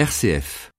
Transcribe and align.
RCF. 0.00 0.70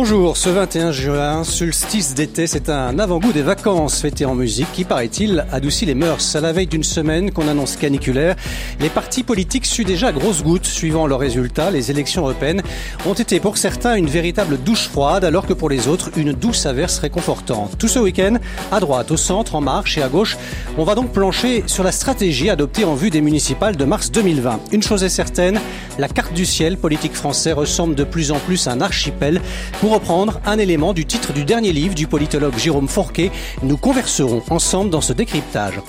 Bonjour, 0.00 0.36
ce 0.36 0.48
21 0.48 0.92
juin, 0.92 1.42
solstice 1.42 2.14
d'été, 2.14 2.46
c'est 2.46 2.68
un 2.68 3.00
avant-goût 3.00 3.32
des 3.32 3.42
vacances 3.42 4.00
fêtées 4.00 4.26
en 4.26 4.36
musique 4.36 4.70
qui, 4.72 4.84
paraît-il, 4.84 5.44
adoucit 5.50 5.86
les 5.86 5.96
mœurs. 5.96 6.36
À 6.36 6.40
la 6.40 6.52
veille 6.52 6.68
d'une 6.68 6.84
semaine 6.84 7.32
qu'on 7.32 7.48
annonce 7.48 7.74
caniculaire, 7.74 8.36
les 8.78 8.90
partis 8.90 9.24
politiques 9.24 9.66
suent 9.66 9.84
déjà 9.84 10.12
grosses 10.12 10.44
gouttes 10.44 10.66
suivant 10.66 11.08
leurs 11.08 11.18
résultats. 11.18 11.72
Les 11.72 11.90
élections 11.90 12.22
européennes 12.22 12.62
ont 13.06 13.14
été 13.14 13.40
pour 13.40 13.58
certains 13.58 13.96
une 13.96 14.06
véritable 14.06 14.58
douche 14.58 14.86
froide, 14.86 15.24
alors 15.24 15.48
que 15.48 15.52
pour 15.52 15.68
les 15.68 15.88
autres, 15.88 16.12
une 16.16 16.32
douce 16.32 16.64
averse 16.66 17.00
réconfortante. 17.00 17.76
Tout 17.76 17.88
ce 17.88 17.98
week-end, 17.98 18.36
à 18.70 18.78
droite, 18.78 19.10
au 19.10 19.16
centre, 19.16 19.56
en 19.56 19.60
marche 19.60 19.98
et 19.98 20.02
à 20.02 20.08
gauche, 20.08 20.36
on 20.76 20.84
va 20.84 20.94
donc 20.94 21.10
plancher 21.10 21.64
sur 21.66 21.82
la 21.82 21.90
stratégie 21.90 22.50
adoptée 22.50 22.84
en 22.84 22.94
vue 22.94 23.10
des 23.10 23.20
municipales 23.20 23.74
de 23.74 23.84
mars 23.84 24.12
2020. 24.12 24.60
Une 24.70 24.82
chose 24.84 25.02
est 25.02 25.08
certaine, 25.08 25.58
la 25.98 26.06
carte 26.06 26.34
du 26.34 26.46
ciel 26.46 26.76
politique 26.76 27.16
français 27.16 27.52
ressemble 27.52 27.96
de 27.96 28.04
plus 28.04 28.30
en 28.30 28.38
plus 28.38 28.68
à 28.68 28.70
un 28.70 28.80
archipel. 28.80 29.40
Reprendre 29.88 30.40
un 30.46 30.58
élément 30.58 30.92
du 30.92 31.06
titre 31.06 31.32
du 31.32 31.44
dernier 31.44 31.72
livre 31.72 31.94
du 31.94 32.06
politologue 32.06 32.56
Jérôme 32.56 32.88
Fourquet, 32.88 33.30
nous 33.62 33.76
converserons 33.76 34.42
ensemble 34.50 34.90
dans 34.90 35.00
ce 35.00 35.12
décryptage. 35.12 35.80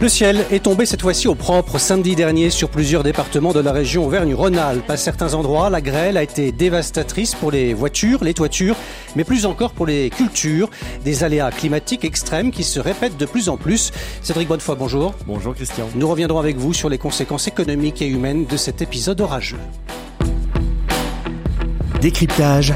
Le 0.00 0.08
ciel 0.08 0.44
est 0.50 0.64
tombé 0.64 0.86
cette 0.86 1.02
fois-ci 1.02 1.28
au 1.28 1.34
propre 1.34 1.78
samedi 1.78 2.16
dernier 2.16 2.50
sur 2.50 2.68
plusieurs 2.68 3.02
départements 3.02 3.52
de 3.52 3.60
la 3.60 3.72
région 3.72 4.06
Auvergne-Rhône-Alpes. 4.06 4.90
À 4.90 4.96
certains 4.96 5.34
endroits, 5.34 5.70
la 5.70 5.80
grêle 5.80 6.16
a 6.16 6.22
été 6.22 6.52
dévastatrice 6.52 7.34
pour 7.34 7.50
les 7.50 7.74
voitures, 7.74 8.24
les 8.24 8.34
toitures, 8.34 8.76
mais 9.16 9.24
plus 9.24 9.46
encore 9.46 9.72
pour 9.72 9.86
les 9.86 10.10
cultures. 10.10 10.70
Des 11.04 11.24
aléas 11.24 11.50
climatiques 11.50 12.04
extrêmes 12.04 12.50
qui 12.50 12.64
se 12.64 12.80
répètent 12.80 13.16
de 13.16 13.26
plus 13.26 13.48
en 13.48 13.56
plus. 13.56 13.92
Cédric 14.22 14.48
Bonnefoy, 14.48 14.76
bonjour. 14.76 15.14
Bonjour 15.26 15.54
Christian. 15.54 15.88
Nous 15.94 16.08
reviendrons 16.08 16.38
avec 16.38 16.56
vous 16.56 16.72
sur 16.72 16.88
les 16.88 16.98
conséquences 16.98 17.48
économiques 17.48 18.02
et 18.02 18.06
humaines 18.06 18.46
de 18.46 18.56
cet 18.56 18.82
épisode 18.82 19.20
orageux. 19.20 19.58
Décryptage 22.00 22.74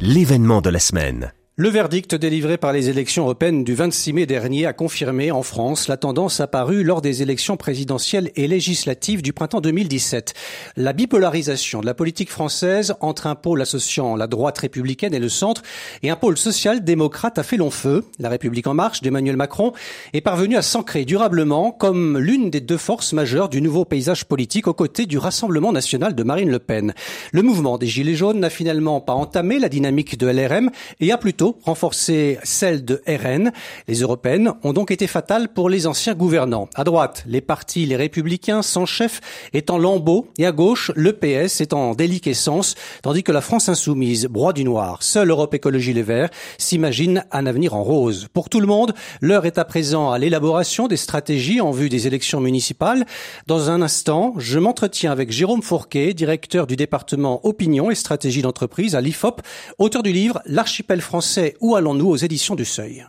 l'événement 0.00 0.62
de 0.62 0.70
la 0.70 0.78
semaine. 0.78 1.32
Le 1.60 1.68
verdict 1.68 2.14
délivré 2.14 2.56
par 2.56 2.72
les 2.72 2.88
élections 2.88 3.24
européennes 3.24 3.64
du 3.64 3.74
26 3.74 4.14
mai 4.14 4.24
dernier 4.24 4.64
a 4.64 4.72
confirmé 4.72 5.30
en 5.30 5.42
France 5.42 5.88
la 5.88 5.98
tendance 5.98 6.40
apparue 6.40 6.84
lors 6.84 7.02
des 7.02 7.20
élections 7.20 7.58
présidentielles 7.58 8.30
et 8.34 8.48
législatives 8.48 9.20
du 9.20 9.34
printemps 9.34 9.60
2017. 9.60 10.32
La 10.78 10.94
bipolarisation 10.94 11.82
de 11.82 11.84
la 11.84 11.92
politique 11.92 12.30
française 12.30 12.94
entre 13.00 13.26
un 13.26 13.34
pôle 13.34 13.60
associant 13.60 14.16
la 14.16 14.26
droite 14.26 14.56
républicaine 14.56 15.12
et 15.12 15.18
le 15.18 15.28
centre 15.28 15.60
et 16.02 16.08
un 16.08 16.16
pôle 16.16 16.38
social-démocrate 16.38 17.36
a 17.36 17.42
fait 17.42 17.58
long 17.58 17.68
feu. 17.68 18.06
La 18.18 18.30
République 18.30 18.66
en 18.66 18.72
marche 18.72 19.02
d'Emmanuel 19.02 19.36
Macron 19.36 19.74
est 20.14 20.22
parvenue 20.22 20.56
à 20.56 20.62
s'ancrer 20.62 21.04
durablement 21.04 21.72
comme 21.72 22.16
l'une 22.16 22.48
des 22.48 22.62
deux 22.62 22.78
forces 22.78 23.12
majeures 23.12 23.50
du 23.50 23.60
nouveau 23.60 23.84
paysage 23.84 24.24
politique 24.24 24.66
aux 24.66 24.72
côtés 24.72 25.04
du 25.04 25.18
Rassemblement 25.18 25.72
national 25.72 26.14
de 26.14 26.22
Marine 26.22 26.50
Le 26.50 26.58
Pen. 26.58 26.94
Le 27.32 27.42
mouvement 27.42 27.76
des 27.76 27.86
Gilets 27.86 28.14
jaunes 28.14 28.40
n'a 28.40 28.48
finalement 28.48 29.02
pas 29.02 29.12
entamé 29.12 29.58
la 29.58 29.68
dynamique 29.68 30.16
de 30.16 30.26
LRM 30.26 30.70
et 31.00 31.12
a 31.12 31.18
plutôt 31.18 31.49
renforcer 31.62 32.38
celle 32.42 32.84
de 32.84 33.02
RN. 33.06 33.52
Les 33.88 34.00
européennes 34.00 34.52
ont 34.62 34.72
donc 34.72 34.90
été 34.90 35.06
fatales 35.06 35.48
pour 35.48 35.68
les 35.68 35.86
anciens 35.86 36.14
gouvernants. 36.14 36.68
À 36.74 36.84
droite, 36.84 37.24
les 37.26 37.40
partis, 37.40 37.86
les 37.86 37.96
républicains 37.96 38.62
sans 38.62 38.86
chef 38.86 39.20
étant 39.52 39.78
lambeau 39.78 40.28
et 40.38 40.46
à 40.46 40.52
gauche, 40.52 40.90
le 40.94 41.12
PS 41.12 41.60
est 41.60 41.72
en 41.72 41.94
déliquescence, 41.94 42.74
tandis 43.02 43.22
que 43.22 43.32
la 43.32 43.40
France 43.40 43.68
insoumise, 43.68 44.26
broie 44.26 44.52
du 44.52 44.64
noir, 44.64 45.02
seule 45.02 45.30
Europe 45.30 45.54
Écologie 45.54 45.92
Les 45.92 46.02
Verts, 46.02 46.30
s'imagine 46.58 47.24
un 47.32 47.46
avenir 47.46 47.74
en 47.74 47.82
rose. 47.82 48.28
Pour 48.32 48.48
tout 48.48 48.60
le 48.60 48.66
monde, 48.66 48.94
l'heure 49.20 49.46
est 49.46 49.58
à 49.58 49.64
présent 49.64 50.10
à 50.10 50.18
l'élaboration 50.18 50.88
des 50.88 50.96
stratégies 50.96 51.60
en 51.60 51.70
vue 51.70 51.88
des 51.88 52.06
élections 52.06 52.40
municipales. 52.40 53.06
Dans 53.46 53.70
un 53.70 53.82
instant, 53.82 54.34
je 54.36 54.58
m'entretiens 54.58 55.12
avec 55.12 55.30
Jérôme 55.30 55.62
Fourquet, 55.62 56.14
directeur 56.14 56.66
du 56.66 56.76
département 56.76 57.40
Opinion 57.44 57.90
et 57.90 57.94
Stratégie 57.94 58.42
d'entreprise 58.42 58.94
à 58.94 59.00
l'IFOP, 59.00 59.40
auteur 59.78 60.02
du 60.02 60.12
livre 60.12 60.40
L'archipel 60.46 61.00
français 61.00 61.39
où 61.60 61.76
allons-nous 61.76 62.08
aux 62.08 62.16
éditions 62.16 62.54
du 62.54 62.64
Seuil 62.64 63.06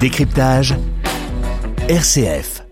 Décryptage 0.00 0.76
RCF. 1.88 2.64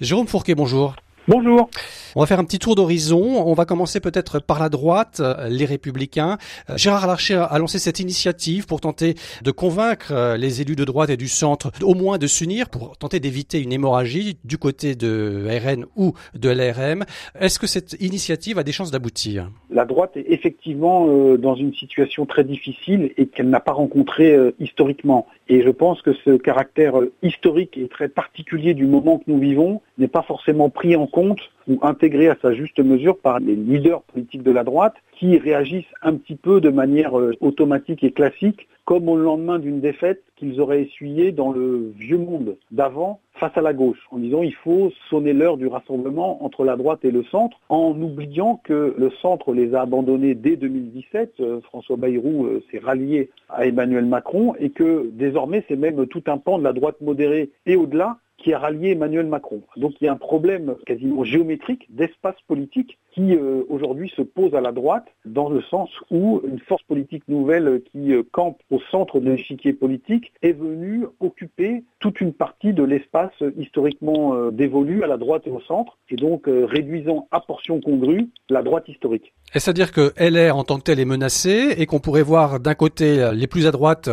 Jérôme 0.00 0.26
Fourquet, 0.26 0.54
bonjour. 0.54 0.96
Bonjour. 1.26 1.70
On 2.16 2.20
va 2.20 2.26
faire 2.26 2.38
un 2.38 2.44
petit 2.44 2.58
tour 2.58 2.74
d'horizon. 2.74 3.42
On 3.46 3.54
va 3.54 3.64
commencer 3.64 3.98
peut-être 3.98 4.40
par 4.40 4.60
la 4.60 4.68
droite, 4.68 5.20
euh, 5.20 5.48
les 5.48 5.64
Républicains. 5.64 6.36
Euh, 6.68 6.76
Gérard 6.76 7.06
Larcher 7.06 7.46
a 7.48 7.58
lancé 7.58 7.78
cette 7.78 7.98
initiative 7.98 8.66
pour 8.66 8.82
tenter 8.82 9.14
de 9.42 9.50
convaincre 9.50 10.12
euh, 10.12 10.36
les 10.36 10.60
élus 10.60 10.76
de 10.76 10.84
droite 10.84 11.08
et 11.08 11.16
du 11.16 11.28
centre, 11.28 11.72
au 11.82 11.94
moins 11.94 12.18
de 12.18 12.26
s'unir 12.26 12.68
pour 12.68 12.98
tenter 12.98 13.20
d'éviter 13.20 13.58
une 13.62 13.72
hémorragie 13.72 14.36
du 14.44 14.58
côté 14.58 14.96
de 14.96 15.46
RN 15.48 15.86
ou 15.96 16.12
de 16.34 16.50
l'ARM. 16.50 17.04
Est-ce 17.40 17.58
que 17.58 17.66
cette 17.66 17.96
initiative 18.00 18.58
a 18.58 18.62
des 18.62 18.72
chances 18.72 18.90
d'aboutir? 18.90 19.50
La 19.70 19.86
droite 19.86 20.18
est 20.18 20.26
effectivement 20.28 21.06
dans 21.36 21.54
une 21.54 21.72
situation 21.72 22.26
très 22.26 22.44
difficile 22.44 23.12
et 23.16 23.26
qu'elle 23.26 23.48
n'a 23.48 23.60
pas 23.60 23.72
rencontrée 23.72 24.36
historiquement. 24.60 25.26
Et 25.48 25.62
je 25.62 25.70
pense 25.70 26.00
que 26.02 26.12
ce 26.24 26.36
caractère 26.36 26.94
historique 27.22 27.76
et 27.76 27.88
très 27.88 28.08
particulier 28.08 28.74
du 28.74 28.86
moment 28.86 29.18
que 29.18 29.24
nous 29.26 29.38
vivons 29.38 29.80
n'est 29.98 30.08
pas 30.08 30.22
forcément 30.22 30.70
pris 30.70 30.96
en 30.96 31.06
compte 31.06 31.40
ou 31.68 31.78
intégré 31.82 32.28
à 32.28 32.36
sa 32.42 32.52
juste 32.52 32.78
mesure 32.80 33.18
par 33.18 33.40
les 33.40 33.54
leaders 33.54 34.02
politiques 34.02 34.42
de 34.42 34.50
la 34.50 34.64
droite 34.64 34.94
qui 35.12 35.38
réagissent 35.38 35.84
un 36.02 36.14
petit 36.14 36.36
peu 36.36 36.60
de 36.60 36.70
manière 36.70 37.18
euh, 37.18 37.34
automatique 37.40 38.04
et 38.04 38.12
classique 38.12 38.68
comme 38.84 39.08
au 39.08 39.16
lendemain 39.16 39.58
d'une 39.58 39.80
défaite 39.80 40.22
qu'ils 40.36 40.60
auraient 40.60 40.82
essuyée 40.82 41.32
dans 41.32 41.52
le 41.52 41.92
vieux 41.96 42.18
monde 42.18 42.56
d'avant 42.70 43.20
face 43.38 43.56
à 43.56 43.60
la 43.60 43.72
gauche, 43.72 43.98
en 44.10 44.18
disant 44.18 44.42
il 44.42 44.54
faut 44.54 44.92
sonner 45.10 45.32
l'heure 45.32 45.56
du 45.56 45.66
rassemblement 45.66 46.44
entre 46.44 46.64
la 46.64 46.76
droite 46.76 47.04
et 47.04 47.10
le 47.10 47.24
centre, 47.24 47.58
en 47.68 47.90
oubliant 48.00 48.60
que 48.64 48.94
le 48.96 49.10
centre 49.22 49.52
les 49.52 49.74
a 49.74 49.82
abandonnés 49.82 50.34
dès 50.34 50.56
2017, 50.56 51.34
euh, 51.40 51.60
François 51.62 51.96
Bayrou 51.96 52.46
euh, 52.46 52.62
s'est 52.70 52.78
rallié 52.78 53.30
à 53.48 53.66
Emmanuel 53.66 54.06
Macron, 54.06 54.54
et 54.58 54.70
que 54.70 55.10
désormais 55.12 55.64
c'est 55.68 55.76
même 55.76 56.06
tout 56.06 56.22
un 56.26 56.38
pan 56.38 56.58
de 56.58 56.64
la 56.64 56.72
droite 56.72 57.00
modérée 57.00 57.50
et 57.66 57.76
au-delà 57.76 58.18
qui 58.38 58.52
a 58.52 58.58
rallié 58.58 58.90
Emmanuel 58.90 59.26
Macron. 59.26 59.62
Donc 59.76 59.94
il 60.00 60.04
y 60.04 60.08
a 60.08 60.12
un 60.12 60.16
problème 60.16 60.74
quasiment 60.86 61.24
géométrique 61.24 61.86
d'espace 61.90 62.36
politique 62.46 62.98
qui 63.14 63.34
euh, 63.34 63.62
aujourd'hui 63.68 64.12
se 64.16 64.22
pose 64.22 64.54
à 64.54 64.60
la 64.60 64.72
droite 64.72 65.06
dans 65.24 65.48
le 65.48 65.62
sens 65.62 65.88
où 66.10 66.42
une 66.46 66.58
force 66.58 66.82
politique 66.82 67.22
nouvelle 67.28 67.82
qui 67.92 68.12
euh, 68.12 68.22
campe 68.32 68.60
au 68.70 68.80
centre 68.90 69.20
de 69.20 69.30
l'échiquier 69.30 69.72
politique 69.72 70.32
est 70.42 70.52
venue 70.52 71.06
occuper 71.20 71.84
toute 72.00 72.20
une 72.20 72.32
partie 72.32 72.72
de 72.72 72.82
l'espace 72.82 73.32
historiquement 73.56 74.34
euh, 74.34 74.50
dévolu 74.50 75.04
à 75.04 75.06
la 75.06 75.16
droite 75.16 75.42
et 75.46 75.50
au 75.50 75.60
centre 75.60 75.96
et 76.10 76.16
donc 76.16 76.44
réduisant 76.46 77.28
à 77.30 77.40
portion 77.40 77.80
congrue 77.80 78.28
la 78.48 78.62
droite 78.62 78.88
historique. 78.88 79.32
C'est-à-dire 79.52 79.92
que 79.92 80.12
LR 80.18 80.56
en 80.56 80.64
tant 80.64 80.78
que 80.78 80.82
tel 80.82 80.98
est 81.00 81.04
menacée 81.04 81.74
et 81.78 81.86
qu'on 81.86 82.00
pourrait 82.00 82.22
voir 82.22 82.60
d'un 82.60 82.74
côté 82.74 83.30
les 83.32 83.46
plus 83.46 83.66
à 83.66 83.70
droite 83.70 84.08